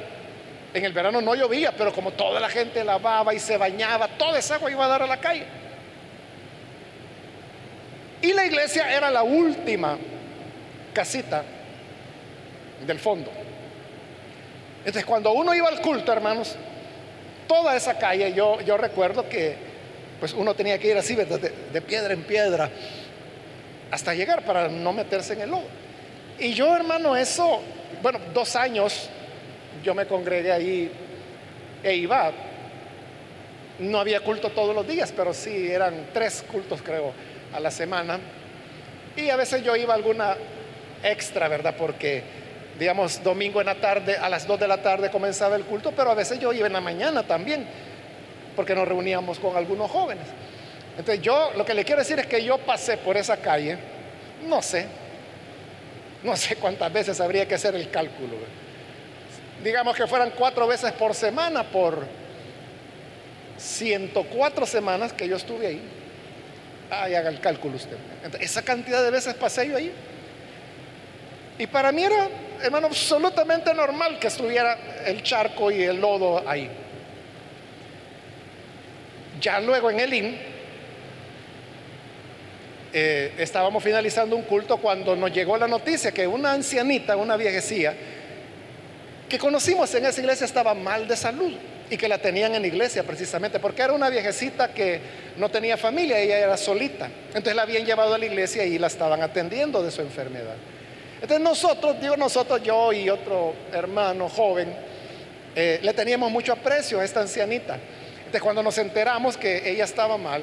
En 0.75 0.85
el 0.85 0.93
verano 0.93 1.21
no 1.21 1.35
llovía, 1.35 1.73
pero 1.73 1.93
como 1.93 2.13
toda 2.13 2.41
la 2.41 2.49
gente 2.49 2.83
lavaba 2.83 3.35
y 3.35 3.39
se 3.39 3.57
bañaba, 3.57 4.09
toda 4.09 4.39
esa 4.39 4.55
agua 4.55 4.71
iba 4.71 4.85
a 4.85 4.89
dar 4.89 5.03
a 5.03 5.07
la 5.07 5.19
calle. 5.19 5.45
Y 8.23 8.33
la 8.33 8.47
iglesia 8.47 8.91
era 8.97 9.11
la 9.11 9.23
última 9.23 9.99
casita 10.95 11.43
del 12.87 12.99
fondo. 12.99 13.31
Entonces, 14.79 15.05
cuando 15.05 15.33
uno 15.33 15.55
iba 15.55 15.69
al 15.69 15.81
culto, 15.81 16.13
hermanos, 16.13 16.57
toda 17.47 17.77
esa 17.77 17.99
calle, 17.99 18.33
yo, 18.33 18.61
yo 18.63 18.77
recuerdo 18.77 19.29
que 19.29 19.57
pues 20.19 20.33
uno 20.33 20.55
tenía 20.55 20.79
que 20.79 20.89
ir 20.89 20.97
así, 20.97 21.17
de, 21.17 21.25
de 21.25 21.83
piedra 21.83 22.15
en 22.15 22.23
piedra, 22.23 22.71
hasta 23.91 24.15
llegar 24.15 24.45
para 24.45 24.69
no 24.69 24.93
meterse 24.93 25.35
en 25.35 25.43
el 25.43 25.51
lodo. 25.51 25.65
Y 26.39 26.55
yo, 26.55 26.75
hermano, 26.75 27.17
eso, 27.17 27.61
bueno, 28.01 28.19
dos 28.33 28.57
años 28.57 29.09
yo 29.83 29.95
me 29.95 30.07
congregué 30.07 30.53
ahí 30.53 30.91
e 31.83 31.95
iba. 31.95 32.33
No 33.79 33.99
había 33.99 34.21
culto 34.21 34.51
todos 34.51 34.75
los 34.75 34.87
días, 34.87 35.13
pero 35.17 35.35
sí 35.35 35.71
eran 35.71 36.07
tres 36.13 36.45
cultos, 36.51 36.81
creo, 36.83 37.13
a 37.53 37.61
la 37.61 37.71
semana. 37.71 38.19
Y 39.17 39.29
a 39.31 39.37
veces 39.37 39.63
yo 39.63 39.75
iba 39.77 39.95
alguna 39.95 40.37
extra, 41.03 41.49
¿verdad? 41.49 41.75
Porque, 41.77 42.23
digamos, 42.79 43.23
domingo 43.23 43.61
en 43.61 43.67
la 43.67 43.75
tarde, 43.75 44.17
a 44.17 44.29
las 44.29 44.47
dos 44.47 44.61
de 44.61 44.69
la 44.69 44.79
tarde 44.79 45.11
comenzaba 45.11 45.57
el 45.57 45.65
culto, 45.65 45.93
pero 45.93 46.11
a 46.11 46.15
veces 46.15 46.39
yo 46.39 46.53
iba 46.53 46.67
en 46.67 46.73
la 46.73 46.81
mañana 46.81 47.23
también, 47.23 47.67
porque 48.55 48.75
nos 48.75 48.87
reuníamos 48.87 49.39
con 49.39 49.57
algunos 49.57 49.91
jóvenes. 49.91 50.27
Entonces 50.97 51.23
yo 51.23 51.53
lo 51.57 51.65
que 51.65 51.75
le 51.75 51.85
quiero 51.85 52.01
decir 52.01 52.19
es 52.19 52.27
que 52.27 52.45
yo 52.45 52.59
pasé 52.59 52.99
por 52.99 53.17
esa 53.17 53.39
calle, 53.39 53.79
no 54.47 54.63
sé, 54.63 54.87
no 56.25 56.37
sé 56.37 56.57
cuántas 56.57 56.93
veces 56.93 57.21
habría 57.21 57.47
que 57.47 57.55
hacer 57.55 57.75
el 57.75 57.91
cálculo. 57.91 58.37
Digamos 59.63 59.97
que 59.97 60.07
fueran 60.07 60.31
cuatro 60.37 60.67
veces 60.67 60.93
por 60.93 61.15
semana, 61.15 61.63
por 61.65 62.05
104 63.59 64.67
semanas 64.67 65.13
que 65.13 65.29
yo 65.29 65.37
estuve 65.37 65.67
ahí. 65.67 65.83
Ay, 66.91 67.15
haga 67.15 67.31
el 67.31 67.41
cálculo 67.41 67.77
usted. 67.77 67.97
esa 68.41 68.63
cantidad 68.63 69.03
de 69.03 69.11
veces 69.11 69.35
pasé 69.35 69.69
yo 69.69 69.77
ahí. 69.77 69.93
Y 71.59 71.67
para 71.67 71.93
mí 71.93 72.03
era, 72.03 72.29
hermano, 72.63 72.89
absolutamente 72.89 73.73
normal 73.73 74.19
que 74.19 74.27
estuviera 74.27 74.77
el 75.07 75.23
charco 75.23 75.71
y 75.71 75.83
el 75.83 76.01
lodo 76.01 76.43
ahí. 76.47 76.69
Ya 79.41 79.61
luego 79.61 79.91
en 79.91 80.01
el 80.01 80.13
IN, 80.13 80.39
eh, 82.93 83.33
estábamos 83.39 83.83
finalizando 83.83 84.37
un 84.37 84.43
culto 84.43 84.77
cuando 84.77 85.17
nos 85.17 85.33
llegó 85.33 85.57
la 85.57 85.67
noticia 85.67 86.13
que 86.13 86.27
una 86.27 86.53
ancianita, 86.53 87.17
una 87.17 87.37
viejecía, 87.37 87.95
que 89.29 89.39
conocimos 89.39 89.95
en 89.95 90.05
esa 90.05 90.21
iglesia 90.21 90.45
estaba 90.45 90.75
mal 90.75 91.09
de 91.09 91.17
salud 91.17 91.53
y 91.89 91.97
que 91.97 92.07
la 92.07 92.19
tenían 92.19 92.55
en 92.55 92.65
iglesia 92.65 93.03
precisamente, 93.03 93.59
porque 93.59 93.83
era 93.83 93.93
una 93.93 94.11
viejecita 94.11 94.73
que 94.73 95.01
no 95.39 95.51
tenía 95.51 95.77
familia, 95.77 96.19
ella 96.19 96.39
era 96.39 96.57
solita. 96.57 97.09
Entonces 97.29 97.55
la 97.55 97.63
habían 97.63 97.85
llevado 97.85 98.15
a 98.15 98.19
la 98.19 98.27
iglesia 98.27 98.65
y 98.65 98.79
la 98.79 98.87
estaban 98.89 99.23
atendiendo 99.23 99.83
de 99.83 99.91
su 99.91 100.03
enfermedad. 100.03 100.57
Entonces 101.15 101.41
nosotros, 101.41 102.01
digo 102.01 102.17
nosotros, 102.17 102.63
yo 102.63 102.93
y 102.93 103.09
otro 103.09 103.55
hermano 103.73 104.29
joven, 104.29 104.75
eh, 105.55 105.81
le 105.83 105.93
teníamos 105.95 106.31
mucho 106.31 106.53
aprecio 106.53 107.01
a 107.01 107.05
esta 107.05 107.21
ancianita. 107.21 107.79
Entonces 108.19 108.43
cuando 108.43 108.63
nos 108.63 108.77
enteramos 108.79 109.37
que 109.37 109.71
ella 109.71 109.85
estaba 109.85 110.19
mal, 110.19 110.43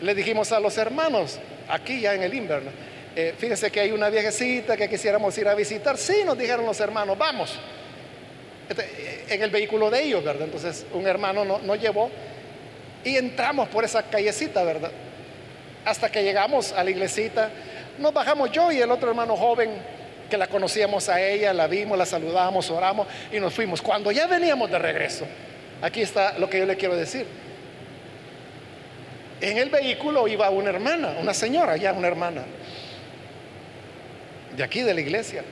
le 0.00 0.14
dijimos 0.14 0.52
a 0.52 0.60
los 0.60 0.76
hermanos, 0.78 1.38
aquí 1.72 2.00
ya 2.00 2.14
en 2.14 2.22
el 2.22 2.34
invierno, 2.34 2.70
eh, 3.16 3.34
fíjense 3.36 3.70
que 3.70 3.80
hay 3.80 3.92
una 3.92 4.08
viejecita 4.08 4.76
que 4.76 4.88
quisiéramos 4.88 5.36
ir 5.38 5.48
a 5.48 5.54
visitar. 5.54 5.98
Sí, 5.98 6.22
nos 6.24 6.38
dijeron 6.38 6.64
los 6.64 6.78
hermanos, 6.80 7.18
vamos 7.18 7.58
en 9.28 9.42
el 9.42 9.50
vehículo 9.50 9.90
de 9.90 10.02
ellos, 10.02 10.24
¿verdad? 10.24 10.44
Entonces 10.44 10.86
un 10.92 11.06
hermano 11.06 11.44
nos 11.44 11.80
llevó 11.80 12.10
y 13.04 13.16
entramos 13.16 13.68
por 13.68 13.84
esa 13.84 14.02
callecita, 14.02 14.62
¿verdad? 14.64 14.90
Hasta 15.84 16.10
que 16.10 16.22
llegamos 16.22 16.72
a 16.72 16.84
la 16.84 16.90
iglesita, 16.90 17.50
nos 17.98 18.12
bajamos 18.12 18.50
yo 18.52 18.70
y 18.70 18.78
el 18.78 18.90
otro 18.90 19.10
hermano 19.10 19.36
joven 19.36 19.70
que 20.30 20.38
la 20.38 20.46
conocíamos 20.46 21.08
a 21.08 21.20
ella, 21.20 21.52
la 21.52 21.66
vimos, 21.66 21.98
la 21.98 22.06
saludamos, 22.06 22.70
oramos 22.70 23.06
y 23.30 23.40
nos 23.40 23.52
fuimos. 23.52 23.82
Cuando 23.82 24.10
ya 24.12 24.26
veníamos 24.26 24.70
de 24.70 24.78
regreso, 24.78 25.26
aquí 25.82 26.02
está 26.02 26.38
lo 26.38 26.48
que 26.48 26.58
yo 26.58 26.66
le 26.66 26.76
quiero 26.76 26.96
decir. 26.96 27.26
En 29.42 29.58
el 29.58 29.68
vehículo 29.68 30.26
iba 30.28 30.48
una 30.48 30.70
hermana, 30.70 31.16
una 31.20 31.34
señora, 31.34 31.76
ya 31.76 31.92
una 31.92 32.08
hermana, 32.08 32.44
de 34.56 34.62
aquí 34.62 34.82
de 34.82 34.94
la 34.94 35.00
iglesia. 35.00 35.44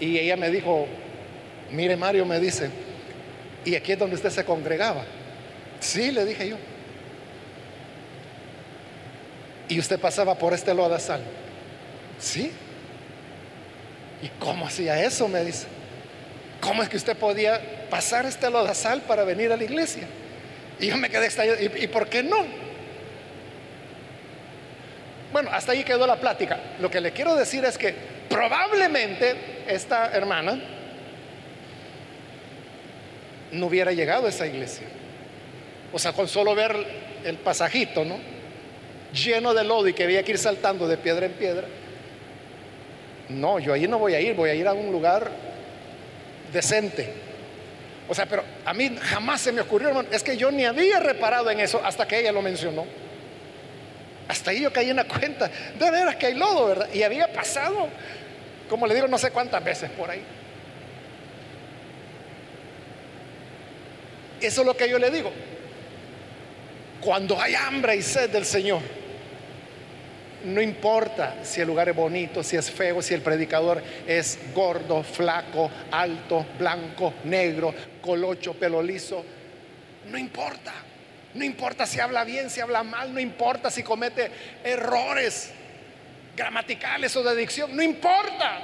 Y 0.00 0.18
ella 0.18 0.36
me 0.36 0.50
dijo, 0.50 0.86
Mire, 1.70 1.96
Mario 1.96 2.26
me 2.26 2.40
dice, 2.40 2.68
¿y 3.64 3.74
aquí 3.76 3.92
es 3.92 3.98
donde 3.98 4.16
usted 4.16 4.30
se 4.30 4.44
congregaba? 4.44 5.04
Sí, 5.78 6.10
le 6.10 6.24
dije 6.24 6.48
yo. 6.48 6.56
¿Y 9.68 9.78
usted 9.78 10.00
pasaba 10.00 10.34
por 10.34 10.52
este 10.52 10.74
lodazal? 10.74 11.22
Sí. 12.18 12.50
¿Y 14.20 14.28
cómo 14.40 14.66
hacía 14.66 15.02
eso? 15.02 15.28
Me 15.28 15.44
dice. 15.44 15.66
¿Cómo 16.60 16.82
es 16.82 16.88
que 16.88 16.96
usted 16.96 17.16
podía 17.16 17.60
pasar 17.88 18.26
este 18.26 18.50
lodazal 18.50 19.00
para 19.02 19.22
venir 19.22 19.52
a 19.52 19.56
la 19.56 19.64
iglesia? 19.64 20.08
Y 20.80 20.86
yo 20.86 20.96
me 20.96 21.10
quedé 21.10 21.26
extrañado. 21.26 21.58
¿Y, 21.60 21.84
¿Y 21.84 21.86
por 21.88 22.08
qué 22.08 22.22
no? 22.22 22.44
Bueno, 25.32 25.50
hasta 25.52 25.72
ahí 25.72 25.84
quedó 25.84 26.06
la 26.06 26.16
plática. 26.16 26.58
Lo 26.80 26.90
que 26.90 27.00
le 27.00 27.12
quiero 27.12 27.36
decir 27.36 27.64
es 27.64 27.78
que 27.78 27.94
probablemente 28.28 29.36
esta 29.68 30.10
hermana 30.12 30.60
no 33.52 33.66
hubiera 33.66 33.92
llegado 33.92 34.26
a 34.26 34.30
esa 34.30 34.46
iglesia. 34.46 34.86
O 35.92 35.98
sea, 35.98 36.12
con 36.12 36.28
solo 36.28 36.54
ver 36.54 36.74
el 37.24 37.36
pasajito, 37.36 38.04
¿no? 38.04 38.18
Lleno 39.12 39.54
de 39.54 39.64
lodo 39.64 39.88
y 39.88 39.92
que 39.92 40.04
había 40.04 40.22
que 40.22 40.32
ir 40.32 40.38
saltando 40.38 40.86
de 40.88 40.96
piedra 40.96 41.26
en 41.26 41.32
piedra. 41.32 41.66
No, 43.28 43.58
yo 43.58 43.72
ahí 43.72 43.86
no 43.86 43.98
voy 43.98 44.14
a 44.14 44.20
ir, 44.20 44.34
voy 44.34 44.50
a 44.50 44.54
ir 44.54 44.66
a 44.66 44.72
un 44.72 44.90
lugar 44.90 45.30
decente. 46.52 47.29
O 48.10 48.14
sea, 48.14 48.26
pero 48.26 48.42
a 48.64 48.74
mí 48.74 48.98
jamás 49.00 49.40
se 49.40 49.52
me 49.52 49.60
ocurrió, 49.60 49.86
hermano, 49.86 50.08
es 50.10 50.24
que 50.24 50.36
yo 50.36 50.50
ni 50.50 50.64
había 50.64 50.98
reparado 50.98 51.48
en 51.48 51.60
eso 51.60 51.80
hasta 51.84 52.08
que 52.08 52.18
ella 52.18 52.32
lo 52.32 52.42
mencionó. 52.42 52.84
Hasta 54.26 54.50
ahí 54.50 54.62
yo 54.62 54.72
caí 54.72 54.90
en 54.90 54.96
la 54.96 55.04
cuenta, 55.04 55.48
de 55.78 55.90
veras 55.92 56.16
que 56.16 56.26
hay 56.26 56.34
lodo, 56.34 56.66
¿verdad? 56.66 56.88
Y 56.92 57.04
había 57.04 57.32
pasado, 57.32 57.86
como 58.68 58.88
le 58.88 58.96
digo, 58.96 59.06
no 59.06 59.16
sé 59.16 59.30
cuántas 59.30 59.62
veces 59.62 59.90
por 59.92 60.10
ahí. 60.10 60.24
Eso 64.40 64.62
es 64.62 64.66
lo 64.66 64.76
que 64.76 64.88
yo 64.88 64.98
le 64.98 65.08
digo. 65.12 65.30
Cuando 67.00 67.40
hay 67.40 67.54
hambre 67.54 67.94
y 67.94 68.02
sed 68.02 68.28
del 68.30 68.44
Señor, 68.44 68.82
no 70.44 70.60
importa 70.60 71.36
si 71.42 71.60
el 71.60 71.66
lugar 71.66 71.88
es 71.88 71.96
bonito, 71.96 72.42
si 72.42 72.56
es 72.56 72.70
feo, 72.70 73.02
si 73.02 73.14
el 73.14 73.20
predicador 73.20 73.82
es 74.06 74.38
gordo, 74.54 75.02
flaco, 75.02 75.70
alto, 75.90 76.46
blanco, 76.58 77.14
negro, 77.24 77.74
colocho, 78.00 78.54
pelo 78.54 78.82
liso. 78.82 79.24
No 80.06 80.18
importa. 80.18 80.72
No 81.34 81.44
importa 81.44 81.86
si 81.86 82.00
habla 82.00 82.24
bien, 82.24 82.50
si 82.50 82.60
habla 82.60 82.82
mal, 82.82 83.14
no 83.14 83.20
importa 83.20 83.70
si 83.70 83.82
comete 83.82 84.30
errores 84.64 85.52
gramaticales 86.36 87.14
o 87.16 87.22
de 87.22 87.36
dicción, 87.36 87.76
no 87.76 87.82
importa. 87.82 88.60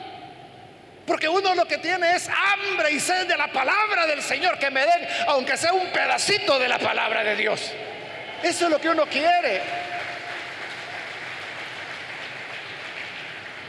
Porque 1.07 1.29
uno 1.29 1.55
lo 1.55 1.67
que 1.67 1.79
tiene 1.79 2.17
es 2.17 2.29
hambre 2.29 2.91
y 2.91 2.99
sed 2.99 3.29
de 3.29 3.37
la 3.37 3.47
palabra 3.53 4.07
del 4.07 4.21
Señor, 4.21 4.59
que 4.59 4.71
me 4.71 4.81
den, 4.81 5.07
aunque 5.29 5.57
sea 5.57 5.73
un 5.73 5.87
pedacito 5.89 6.59
de 6.59 6.69
la 6.69 6.79
palabra 6.79 7.23
de 7.23 7.37
Dios. 7.37 7.71
Eso 8.43 8.65
es 8.65 8.71
lo 8.71 8.81
que 8.81 8.91
uno 8.91 9.07
quiere. 9.07 9.63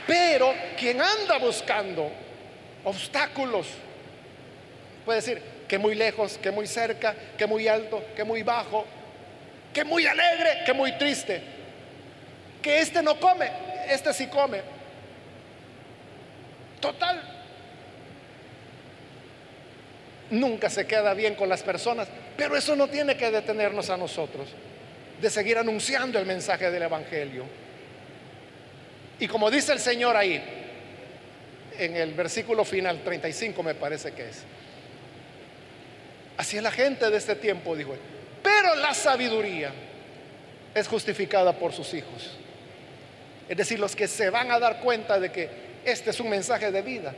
Pero 0.08 0.54
quien 0.80 1.02
anda 1.02 1.38
buscando 1.38 2.10
obstáculos, 2.86 3.67
puede 5.06 5.17
decir 5.17 5.41
que 5.67 5.78
muy 5.78 5.93
lejos, 5.93 6.38
que 6.38 6.50
muy 6.50 6.65
cerca, 6.65 7.13
que 7.38 7.46
muy 7.46 7.67
alto, 7.67 8.04
que 8.15 8.24
muy 8.24 8.41
bajo, 8.41 8.86
que 9.74 9.84
muy 9.84 10.08
alegre, 10.08 10.63
que 10.65 10.74
muy 10.74 10.98
triste, 10.98 11.41
que 12.62 12.80
este 12.80 13.04
no 13.04 13.20
come, 13.20 13.52
este 13.89 14.13
sí 14.13 14.28
come, 14.28 14.62
Total. 16.80 17.22
Nunca 20.30 20.70
se 20.70 20.86
queda 20.86 21.13
bien 21.13 21.36
con 21.36 21.50
las 21.50 21.63
personas, 21.63 22.08
pero 22.36 22.56
eso 22.56 22.76
no 22.76 22.88
tiene 22.88 23.15
que 23.15 23.32
detenernos 23.32 23.89
a 23.89 23.98
nosotros 23.98 24.50
de 25.22 25.30
seguir 25.30 25.58
anunciando 25.58 26.20
el 26.20 26.26
mensaje 26.26 26.70
del 26.70 26.84
Evangelio. 26.84 27.46
Y 29.19 29.27
como 29.27 29.49
dice 29.49 29.73
el 29.73 29.80
Señor 29.80 30.15
ahí, 30.15 30.43
en 31.77 31.95
el 31.95 32.13
versículo 32.13 32.63
final, 32.63 33.03
35 33.03 33.63
me 33.63 33.75
parece 33.75 34.12
que 34.12 34.30
es, 34.30 34.43
Así 36.38 36.56
es 36.56 36.63
la 36.63 36.71
gente 36.71 37.10
de 37.10 37.17
este 37.17 37.36
tiempo, 37.36 37.75
dijo 37.75 37.93
él. 37.93 37.99
Pero 38.43 38.75
la 38.75 38.93
sabiduría 38.93 39.71
es 40.73 40.88
justificada 40.88 41.51
por 41.53 41.73
sus 41.73 41.93
hijos. 41.95 42.38
Es 43.49 43.58
decir, 43.58 43.80
los 43.80 43.95
que 43.95 44.08
se 44.08 44.30
van 44.30 44.51
a 44.51 44.60
dar 44.60 44.80
cuenta 44.80 45.19
de 45.19 45.32
que 45.32 45.49
este 45.84 46.12
es 46.12 46.19
un 46.19 46.30
mensaje 46.30 46.71
de 46.71 46.82
vida 46.82 47.13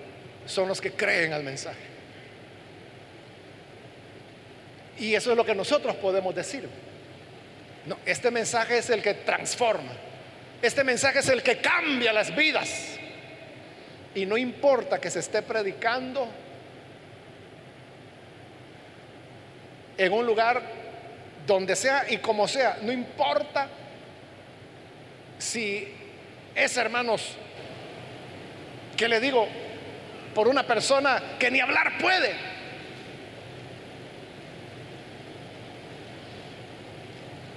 son 0.46 0.70
los 0.70 0.80
que 0.80 0.94
creen 0.94 1.34
al 1.34 1.44
mensaje. 1.44 1.90
Y 4.98 5.14
eso 5.14 5.32
es 5.32 5.38
lo 5.38 5.46
que 5.46 5.56
nosotros 5.56 5.96
podemos 5.96 6.34
decir. 6.34 6.68
No, 7.86 7.98
este 8.06 8.32
mensaje 8.32 8.78
es 8.78 8.90
el 8.90 9.02
que 9.02 9.16
transforma. 9.16 9.92
Este 10.62 10.84
mensaje 10.84 11.20
es 11.20 11.30
el 11.30 11.42
que 11.42 11.58
cambia 11.58 12.12
las 12.12 12.36
vidas. 12.36 12.98
Y 14.14 14.26
no 14.26 14.38
importa 14.38 15.00
que 15.00 15.10
se 15.10 15.20
esté 15.20 15.42
predicando 15.42 16.28
en 19.98 20.14
un 20.14 20.26
lugar 20.26 20.62
donde 21.46 21.76
sea 21.76 22.06
y 22.10 22.18
como 22.18 22.48
sea, 22.48 22.78
no 22.82 22.92
importa 22.92 23.68
si 25.38 25.88
es 26.56 26.78
hermanos 26.78 27.36
que 28.98 29.08
le 29.08 29.20
digo 29.20 29.48
por 30.36 30.48
una 30.48 30.64
persona 30.64 31.22
que 31.40 31.50
ni 31.50 31.60
hablar 31.60 31.98
puede. 32.00 32.36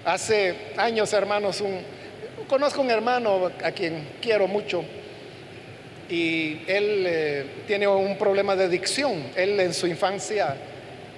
Hace 0.04 0.72
años, 0.76 1.12
hermanos, 1.12 1.60
un, 1.60 1.84
conozco 2.52 2.82
un 2.82 2.90
hermano 2.90 3.50
a 3.64 3.72
quien 3.72 4.06
quiero 4.20 4.46
mucho 4.46 4.84
y 6.10 6.60
él 6.66 7.04
eh, 7.06 7.46
tiene 7.66 7.88
un 7.88 8.18
problema 8.18 8.54
de 8.54 8.64
adicción. 8.64 9.30
Él 9.34 9.58
en 9.58 9.72
su 9.72 9.86
infancia 9.86 10.54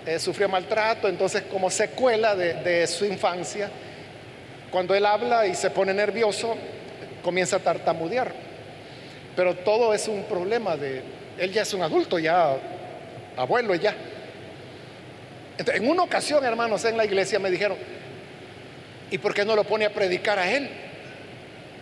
eh, 0.06 0.20
sufrió 0.20 0.48
maltrato, 0.48 1.08
entonces 1.08 1.42
como 1.50 1.70
secuela 1.70 2.36
de, 2.36 2.86
su 2.86 3.04
infancia, 3.04 3.68
cuando 4.70 4.94
él 4.94 5.04
habla 5.04 5.44
y 5.44 5.56
se 5.56 5.70
pone 5.70 5.92
nervioso, 5.92 6.54
comienza 7.20 7.56
a 7.56 7.58
tartamudear. 7.58 8.30
Pero 9.34 9.56
todo 9.56 9.92
es 9.92 10.06
un 10.06 10.22
problema 10.26 10.76
de, 10.76 11.02
él 11.36 11.50
ya 11.50 11.62
es 11.62 11.74
un 11.74 11.82
adulto, 11.82 12.20
ya 12.20 12.56
abuelo 13.36 13.74
ya. 13.74 13.92
en 15.58 15.88
una 15.88 16.04
ocasión, 16.04 16.44
hermanos, 16.44 16.84
en 16.84 16.96
la 16.96 17.04
iglesia 17.04 17.40
me 17.40 17.50
dijeron, 17.50 17.76
¿y 19.10 19.18
por 19.18 19.34
qué 19.34 19.44
no 19.44 19.56
lo 19.56 19.64
pone 19.64 19.84
a 19.84 19.92
predicar 19.92 20.38
a 20.38 20.48
él? 20.48 20.83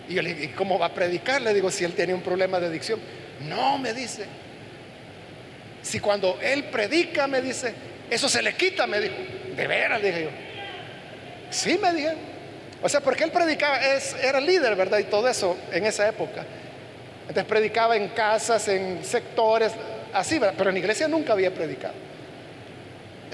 Y 0.09 0.15
yo 0.15 0.23
le 0.23 0.35
dije, 0.35 0.55
¿cómo 0.55 0.79
va 0.79 0.87
a 0.87 0.95
predicar? 0.95 1.41
Le 1.43 1.55
digo, 1.55 1.71
si 1.71 1.85
él 1.85 1.93
tiene 1.93 2.15
un 2.15 2.23
problema 2.23 2.59
de 2.61 2.67
adicción. 2.67 3.01
No, 3.49 3.79
me 3.79 3.93
dice. 3.93 4.25
Si 5.83 6.01
cuando 6.01 6.38
él 6.41 6.65
predica, 6.65 7.27
me 7.27 7.41
dice, 7.41 7.75
eso 8.11 8.29
se 8.29 8.43
le 8.43 8.55
quita, 8.55 8.87
me 8.87 9.01
dijo. 9.01 9.15
De 9.57 9.67
veras, 9.67 10.03
dije 10.03 10.25
yo. 10.25 10.31
Sí, 11.51 11.79
me 11.81 11.93
dije. 11.93 12.15
O 12.83 12.88
sea, 12.88 13.01
porque 13.01 13.25
él 13.25 13.31
predicaba, 13.31 13.79
es, 13.95 14.15
era 14.23 14.41
líder, 14.41 14.75
¿verdad? 14.75 14.99
Y 14.99 15.05
todo 15.05 15.29
eso 15.29 15.57
en 15.71 15.87
esa 15.87 16.09
época. 16.09 16.45
Entonces 17.23 17.45
predicaba 17.45 17.97
en 17.97 18.09
casas, 18.09 18.67
en 18.69 19.05
sectores, 19.05 19.73
así, 20.12 20.38
¿verdad? 20.38 20.55
Pero 20.59 20.71
en 20.71 20.77
iglesia 20.77 21.07
nunca 21.07 21.33
había 21.33 21.53
predicado. 21.53 21.95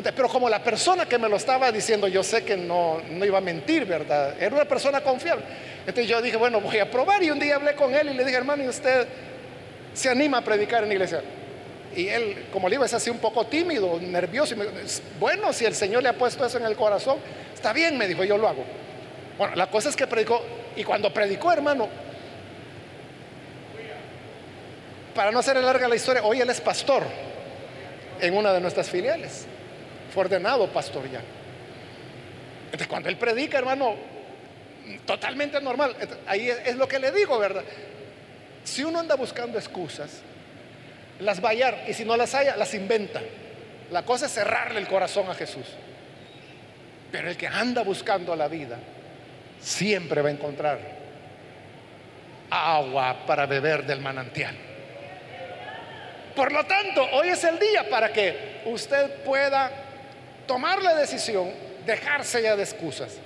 Pero 0.03 0.29
como 0.29 0.49
la 0.49 0.63
persona 0.63 1.07
que 1.07 1.19
me 1.19 1.29
lo 1.29 1.37
estaba 1.37 1.73
diciendo, 1.73 2.07
yo 2.07 2.23
sé 2.23 2.45
que 2.45 2.57
no, 2.57 3.03
no 3.11 3.25
iba 3.25 3.39
a 3.39 3.41
mentir, 3.41 3.85
¿verdad? 3.85 4.41
Era 4.41 4.55
una 4.55 4.65
persona 4.65 5.01
confiable. 5.01 5.45
Entonces 5.81 6.09
yo 6.09 6.23
dije, 6.23 6.37
bueno, 6.37 6.61
voy 6.61 6.79
a 6.79 6.89
probar. 6.89 7.23
Y 7.23 7.31
un 7.31 7.39
día 7.39 7.57
hablé 7.57 7.75
con 7.75 7.93
él 7.95 8.11
y 8.11 8.15
le 8.15 8.25
dije, 8.25 8.37
hermano, 8.37 8.63
¿y 8.63 8.69
usted 8.69 9.09
se 9.95 10.09
anima 10.09 10.39
a 10.39 10.41
predicar 10.43 10.85
en 10.85 10.93
iglesia? 10.93 11.21
Y 11.97 12.07
él, 12.09 12.47
como 12.53 12.69
le 12.69 12.75
digo, 12.75 12.85
es 12.85 12.95
así 12.95 13.11
un 13.11 13.19
poco 13.19 13.47
tímido, 13.47 13.99
nervioso. 14.01 14.55
Y 14.55 14.59
me, 14.59 14.67
bueno, 15.19 15.53
si 15.53 15.65
el 15.65 15.75
Señor 15.75 16.03
le 16.03 16.11
ha 16.11 16.13
puesto 16.13 16.47
eso 16.47 16.59
en 16.59 16.65
el 16.65 16.77
corazón, 16.77 17.19
está 17.53 17.73
bien, 17.73 17.99
me 17.99 18.07
dijo, 18.07 18.23
yo 18.23 18.39
lo 18.39 18.49
hago. 18.49 18.65
Bueno, 19.37 19.57
la 19.57 19.69
cosa 19.69 19.89
es 19.89 19.97
que 19.97 20.07
predicó, 20.07 20.41
y 20.77 20.85
cuando 20.85 21.13
predicó, 21.13 21.51
hermano, 21.51 21.89
para 25.13 25.33
no 25.33 25.41
hacer 25.41 25.57
larga 25.57 25.89
la 25.89 25.97
historia, 25.97 26.23
hoy 26.23 26.41
él 26.41 26.51
es 26.51 26.61
pastor 26.61 27.03
en 28.21 28.37
una 28.37 28.53
de 28.53 28.61
nuestras 28.61 28.89
filiales. 28.89 29.47
Fue 30.19 30.25
ordenado 30.25 30.67
pastor 30.67 31.09
ya. 31.09 31.21
Entonces, 32.65 32.89
cuando 32.89 33.09
él 33.09 33.17
predica, 33.17 33.57
hermano, 33.57 33.95
totalmente 35.07 35.61
normal. 35.61 35.95
Ahí 36.27 36.51
es, 36.51 36.59
es 36.67 36.75
lo 36.75 36.89
que 36.89 36.99
le 36.99 37.13
digo, 37.13 37.39
¿verdad? 37.39 37.63
Si 38.65 38.83
uno 38.83 38.99
anda 38.99 39.15
buscando 39.15 39.59
excusas, 39.59 40.23
las 41.21 41.41
va 41.41 41.51
a 41.51 41.53
hallar 41.53 41.85
y 41.87 41.95
si 41.95 42.05
no 42.05 42.17
las 42.17 42.35
haya, 42.35 42.57
las 42.57 42.75
inventa. 42.75 43.21
La 43.93 44.03
cosa 44.03 44.27
es 44.27 44.33
cerrarle 44.33 44.81
el 44.81 44.89
corazón 44.89 45.31
a 45.31 45.35
Jesús. 45.35 45.67
Pero 47.13 47.31
el 47.31 47.37
que 47.37 47.47
anda 47.47 47.85
buscando 47.85 48.35
la 48.35 48.49
vida 48.49 48.77
siempre 49.61 50.21
va 50.21 50.31
a 50.31 50.33
encontrar 50.33 50.81
agua 52.51 53.25
para 53.25 53.47
beber 53.47 53.87
del 53.87 54.01
manantial. 54.01 54.57
Por 56.35 56.51
lo 56.51 56.67
tanto, 56.67 57.07
hoy 57.13 57.29
es 57.29 57.45
el 57.45 57.57
día 57.61 57.89
para 57.89 58.13
que 58.13 58.63
usted 58.65 59.23
pueda 59.23 59.85
tomar 60.49 60.83
la 60.83 60.97
decisión, 60.97 61.53
dejarse 61.87 62.43
ya 62.43 62.57
de 62.57 62.65
excusas, 62.65 63.19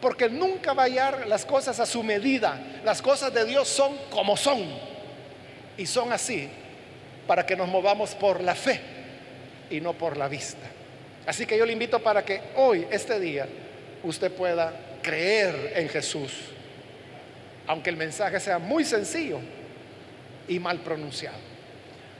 porque 0.00 0.30
nunca 0.30 0.72
va 0.72 0.84
a 0.84 1.26
las 1.26 1.44
cosas 1.44 1.78
a 1.80 1.84
su 1.84 2.02
medida. 2.02 2.58
Las 2.82 3.02
cosas 3.02 3.34
de 3.34 3.44
Dios 3.44 3.68
son 3.68 3.94
como 4.08 4.38
son 4.38 4.64
y 5.76 5.84
son 5.84 6.10
así 6.10 6.48
para 7.26 7.44
que 7.44 7.54
nos 7.54 7.68
movamos 7.68 8.14
por 8.14 8.42
la 8.42 8.54
fe 8.54 8.80
y 9.68 9.82
no 9.82 9.92
por 9.92 10.16
la 10.16 10.28
vista. 10.28 10.66
Así 11.26 11.44
que 11.44 11.58
yo 11.58 11.66
le 11.66 11.74
invito 11.74 11.98
para 11.98 12.24
que 12.24 12.40
hoy, 12.56 12.86
este 12.90 13.20
día, 13.20 13.46
usted 14.02 14.32
pueda 14.32 14.72
creer 15.02 15.74
en 15.76 15.88
Jesús, 15.88 16.32
aunque 17.66 17.90
el 17.90 17.96
mensaje 17.96 18.40
sea 18.40 18.58
muy 18.58 18.84
sencillo 18.84 19.38
y 20.48 20.58
mal 20.58 20.78
pronunciado. 20.78 21.36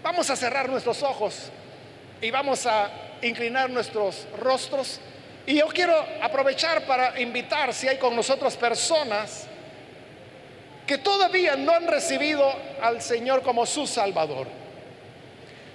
Vamos 0.03 0.29
a 0.29 0.37
cerrar 0.37 0.69
nuestros 0.69 1.03
ojos 1.03 1.51
y 2.21 2.31
vamos 2.31 2.67
a 2.67 3.10
inclinar 3.23 3.71
nuestros 3.71 4.27
rostros. 4.39 5.01
Y 5.47 5.57
yo 5.57 5.67
quiero 5.69 5.95
aprovechar 6.23 6.83
para 6.83 7.21
invitar, 7.21 7.73
si 7.75 7.89
hay 7.89 7.97
con 7.97 8.15
nosotros 8.15 8.57
personas 8.57 9.47
que 10.87 10.99
todavía 10.99 11.57
no 11.57 11.73
han 11.73 11.87
recibido 11.87 12.53
al 12.83 13.01
Señor 13.01 13.43
como 13.43 13.65
su 13.65 13.87
Salvador. 13.87 14.47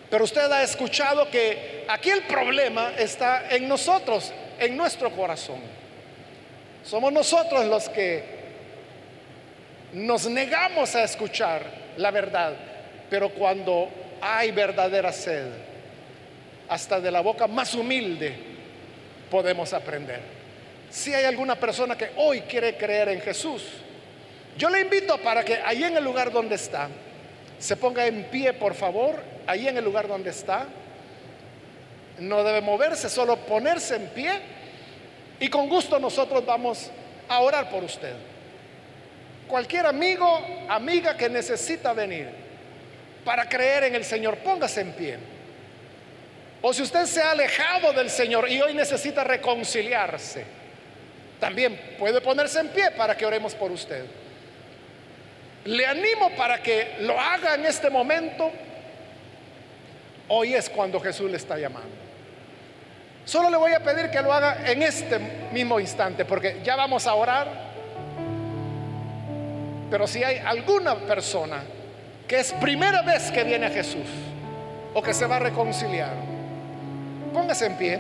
Pero 0.09 0.23
usted 0.23 0.51
ha 0.51 0.63
escuchado 0.63 1.29
que 1.29 1.85
aquí 1.87 2.09
el 2.09 2.23
problema 2.23 2.91
está 2.97 3.49
en 3.49 3.67
nosotros, 3.67 4.31
en 4.59 4.77
nuestro 4.77 5.09
corazón. 5.11 5.59
Somos 6.83 7.11
nosotros 7.11 7.65
los 7.65 7.89
que 7.89 8.23
nos 9.93 10.27
negamos 10.27 10.95
a 10.95 11.03
escuchar 11.03 11.63
la 11.97 12.11
verdad, 12.11 12.53
pero 13.09 13.29
cuando 13.29 13.89
hay 14.21 14.51
verdadera 14.51 15.11
sed, 15.11 15.47
hasta 16.69 16.99
de 16.99 17.11
la 17.11 17.21
boca 17.21 17.47
más 17.47 17.73
humilde 17.75 18.33
podemos 19.29 19.73
aprender. 19.73 20.21
Si 20.89 21.13
hay 21.13 21.25
alguna 21.25 21.55
persona 21.55 21.97
que 21.97 22.11
hoy 22.17 22.41
quiere 22.41 22.77
creer 22.77 23.09
en 23.09 23.21
Jesús, 23.21 23.63
yo 24.57 24.69
le 24.69 24.81
invito 24.81 25.17
para 25.17 25.43
que 25.43 25.55
ahí 25.65 25.83
en 25.83 25.97
el 25.97 26.03
lugar 26.03 26.31
donde 26.31 26.55
está, 26.55 26.89
se 27.59 27.75
ponga 27.75 28.05
en 28.05 28.25
pie, 28.25 28.53
por 28.53 28.73
favor, 28.73 29.21
ahí 29.47 29.67
en 29.67 29.77
el 29.77 29.83
lugar 29.83 30.07
donde 30.07 30.29
está. 30.29 30.67
No 32.19 32.43
debe 32.43 32.61
moverse, 32.61 33.09
solo 33.09 33.35
ponerse 33.37 33.95
en 33.95 34.07
pie. 34.07 34.31
Y 35.39 35.49
con 35.49 35.67
gusto 35.67 35.99
nosotros 35.99 36.45
vamos 36.45 36.89
a 37.27 37.39
orar 37.41 37.69
por 37.69 37.83
usted. 37.83 38.13
Cualquier 39.47 39.85
amigo, 39.85 40.39
amiga 40.69 41.17
que 41.17 41.29
necesita 41.29 41.93
venir 41.93 42.29
para 43.23 43.47
creer 43.47 43.85
en 43.85 43.95
el 43.95 44.05
Señor, 44.05 44.37
póngase 44.37 44.81
en 44.81 44.91
pie. 44.93 45.17
O 46.67 46.73
si 46.73 46.81
usted 46.81 47.05
se 47.05 47.21
ha 47.21 47.29
alejado 47.29 47.93
del 47.93 48.09
Señor 48.09 48.49
y 48.49 48.59
hoy 48.59 48.73
necesita 48.73 49.23
reconciliarse, 49.23 50.43
también 51.39 51.79
puede 51.99 52.19
ponerse 52.21 52.59
en 52.59 52.69
pie 52.69 52.89
para 52.89 53.15
que 53.15 53.23
oremos 53.23 53.53
por 53.53 53.71
usted. 53.71 54.03
Le 55.65 55.85
animo 55.85 56.31
para 56.31 56.63
que 56.63 56.95
lo 57.01 57.21
haga 57.21 57.53
en 57.53 57.67
este 57.67 57.91
momento. 57.91 58.51
Hoy 60.27 60.55
es 60.55 60.67
cuando 60.67 60.99
Jesús 60.99 61.29
le 61.29 61.37
está 61.37 61.55
llamando. 61.55 61.95
Solo 63.25 63.51
le 63.51 63.57
voy 63.57 63.73
a 63.73 63.83
pedir 63.83 64.09
que 64.09 64.23
lo 64.23 64.33
haga 64.33 64.67
en 64.67 64.81
este 64.81 65.19
mismo 65.51 65.79
instante, 65.79 66.25
porque 66.25 66.61
ya 66.63 66.75
vamos 66.75 67.05
a 67.05 67.13
orar. 67.13 67.47
Pero 69.91 70.07
si 70.07 70.23
hay 70.23 70.39
alguna 70.39 70.95
persona 70.95 71.61
que 72.27 72.39
es 72.39 72.53
primera 72.53 73.03
vez 73.03 73.29
que 73.29 73.43
viene 73.43 73.67
a 73.67 73.69
Jesús 73.69 74.07
o 74.95 75.03
que 75.03 75.13
se 75.13 75.27
va 75.27 75.35
a 75.35 75.39
reconciliar, 75.39 76.33
póngase 77.33 77.65
en 77.65 77.77
pie 77.77 77.99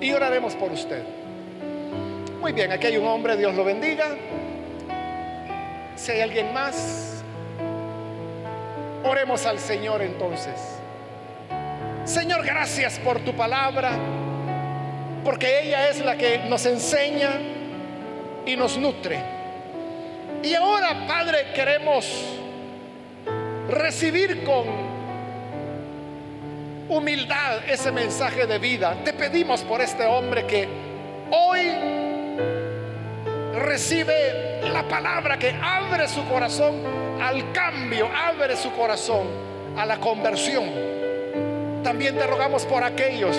y 0.00 0.12
oraremos 0.12 0.54
por 0.54 0.72
usted. 0.72 1.02
Muy 2.40 2.52
bien, 2.52 2.72
aquí 2.72 2.86
hay 2.86 2.96
un 2.96 3.06
hombre, 3.06 3.36
Dios 3.36 3.54
lo 3.54 3.64
bendiga. 3.64 4.16
Si 5.96 6.12
hay 6.12 6.22
alguien 6.22 6.52
más, 6.54 7.22
oremos 9.04 9.44
al 9.44 9.58
Señor 9.58 10.00
entonces. 10.00 10.54
Señor, 12.04 12.44
gracias 12.44 12.98
por 12.98 13.20
tu 13.20 13.34
palabra, 13.34 13.92
porque 15.24 15.64
ella 15.64 15.88
es 15.88 16.00
la 16.00 16.16
que 16.16 16.38
nos 16.48 16.64
enseña 16.64 17.32
y 18.46 18.56
nos 18.56 18.78
nutre. 18.78 19.20
Y 20.42 20.54
ahora, 20.54 21.06
Padre, 21.06 21.48
queremos 21.54 22.06
recibir 23.68 24.42
con 24.44 24.79
humildad 26.90 27.68
ese 27.68 27.92
mensaje 27.92 28.46
de 28.46 28.58
vida. 28.58 28.96
Te 29.04 29.12
pedimos 29.12 29.62
por 29.62 29.80
este 29.80 30.04
hombre 30.04 30.44
que 30.44 30.68
hoy 31.30 31.60
recibe 33.54 34.60
la 34.72 34.82
palabra 34.88 35.38
que 35.38 35.54
abre 35.62 36.08
su 36.08 36.26
corazón 36.28 36.82
al 37.22 37.52
cambio, 37.52 38.08
abre 38.12 38.56
su 38.56 38.72
corazón 38.72 39.28
a 39.76 39.86
la 39.86 39.98
conversión. 39.98 40.64
También 41.84 42.16
te 42.16 42.26
rogamos 42.26 42.66
por 42.66 42.82
aquellos 42.82 43.36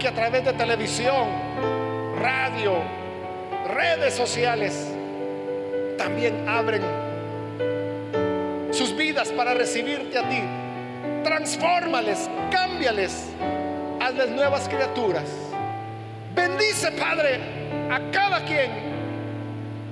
que 0.00 0.08
a 0.08 0.12
través 0.12 0.44
de 0.44 0.52
televisión, 0.52 1.28
radio, 2.20 2.74
redes 3.68 4.14
sociales, 4.14 4.88
también 5.96 6.48
abren 6.48 6.82
sus 8.72 8.96
vidas 8.96 9.28
para 9.28 9.54
recibirte 9.54 10.18
a 10.18 10.28
ti. 10.28 10.61
Transfórmales, 11.32 12.28
cámbiales, 12.50 13.30
hazles 13.98 14.28
nuevas 14.32 14.68
criaturas. 14.68 15.24
Bendice, 16.34 16.92
Padre, 16.92 17.40
a 17.90 18.10
cada 18.10 18.44
quien 18.44 18.70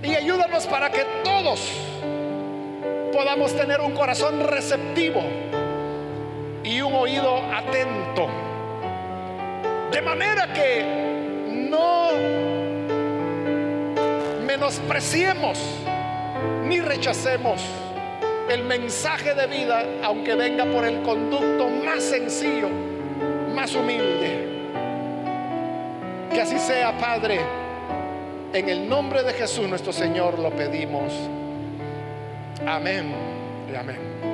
y 0.03 0.15
ayúdanos 0.15 0.67
para 0.67 0.91
que 0.91 1.03
todos 1.25 1.67
podamos 3.11 3.57
tener 3.57 3.81
un 3.81 3.93
corazón 3.93 4.47
receptivo 4.47 5.23
y 6.63 6.83
un 6.83 6.93
oído 6.93 7.39
atento. 7.55 8.29
De 9.93 10.03
manera 10.03 10.53
que 10.53 10.85
no 11.71 12.11
menospreciemos 14.45 15.59
ni 16.67 16.81
rechacemos 16.81 17.63
el 18.51 18.65
mensaje 18.65 19.35
de 19.35 19.47
vida, 19.47 19.85
aunque 20.03 20.35
venga 20.35 20.65
por 20.65 20.85
el 20.85 21.03
conducto 21.03 21.69
más 21.69 22.03
sencillo, 22.03 22.69
más 23.55 23.75
humilde. 23.75 24.49
Que 26.33 26.41
así 26.41 26.59
sea, 26.59 26.97
Padre. 26.99 27.41
En 28.53 28.69
el 28.69 28.89
nombre 28.89 29.23
de 29.23 29.33
Jesús 29.33 29.69
nuestro 29.69 29.93
Señor 29.93 30.41
lo 30.41 30.51
pedimos. 30.51 31.13
Amén 32.67 33.15
y 33.73 33.77
amén. 33.77 34.30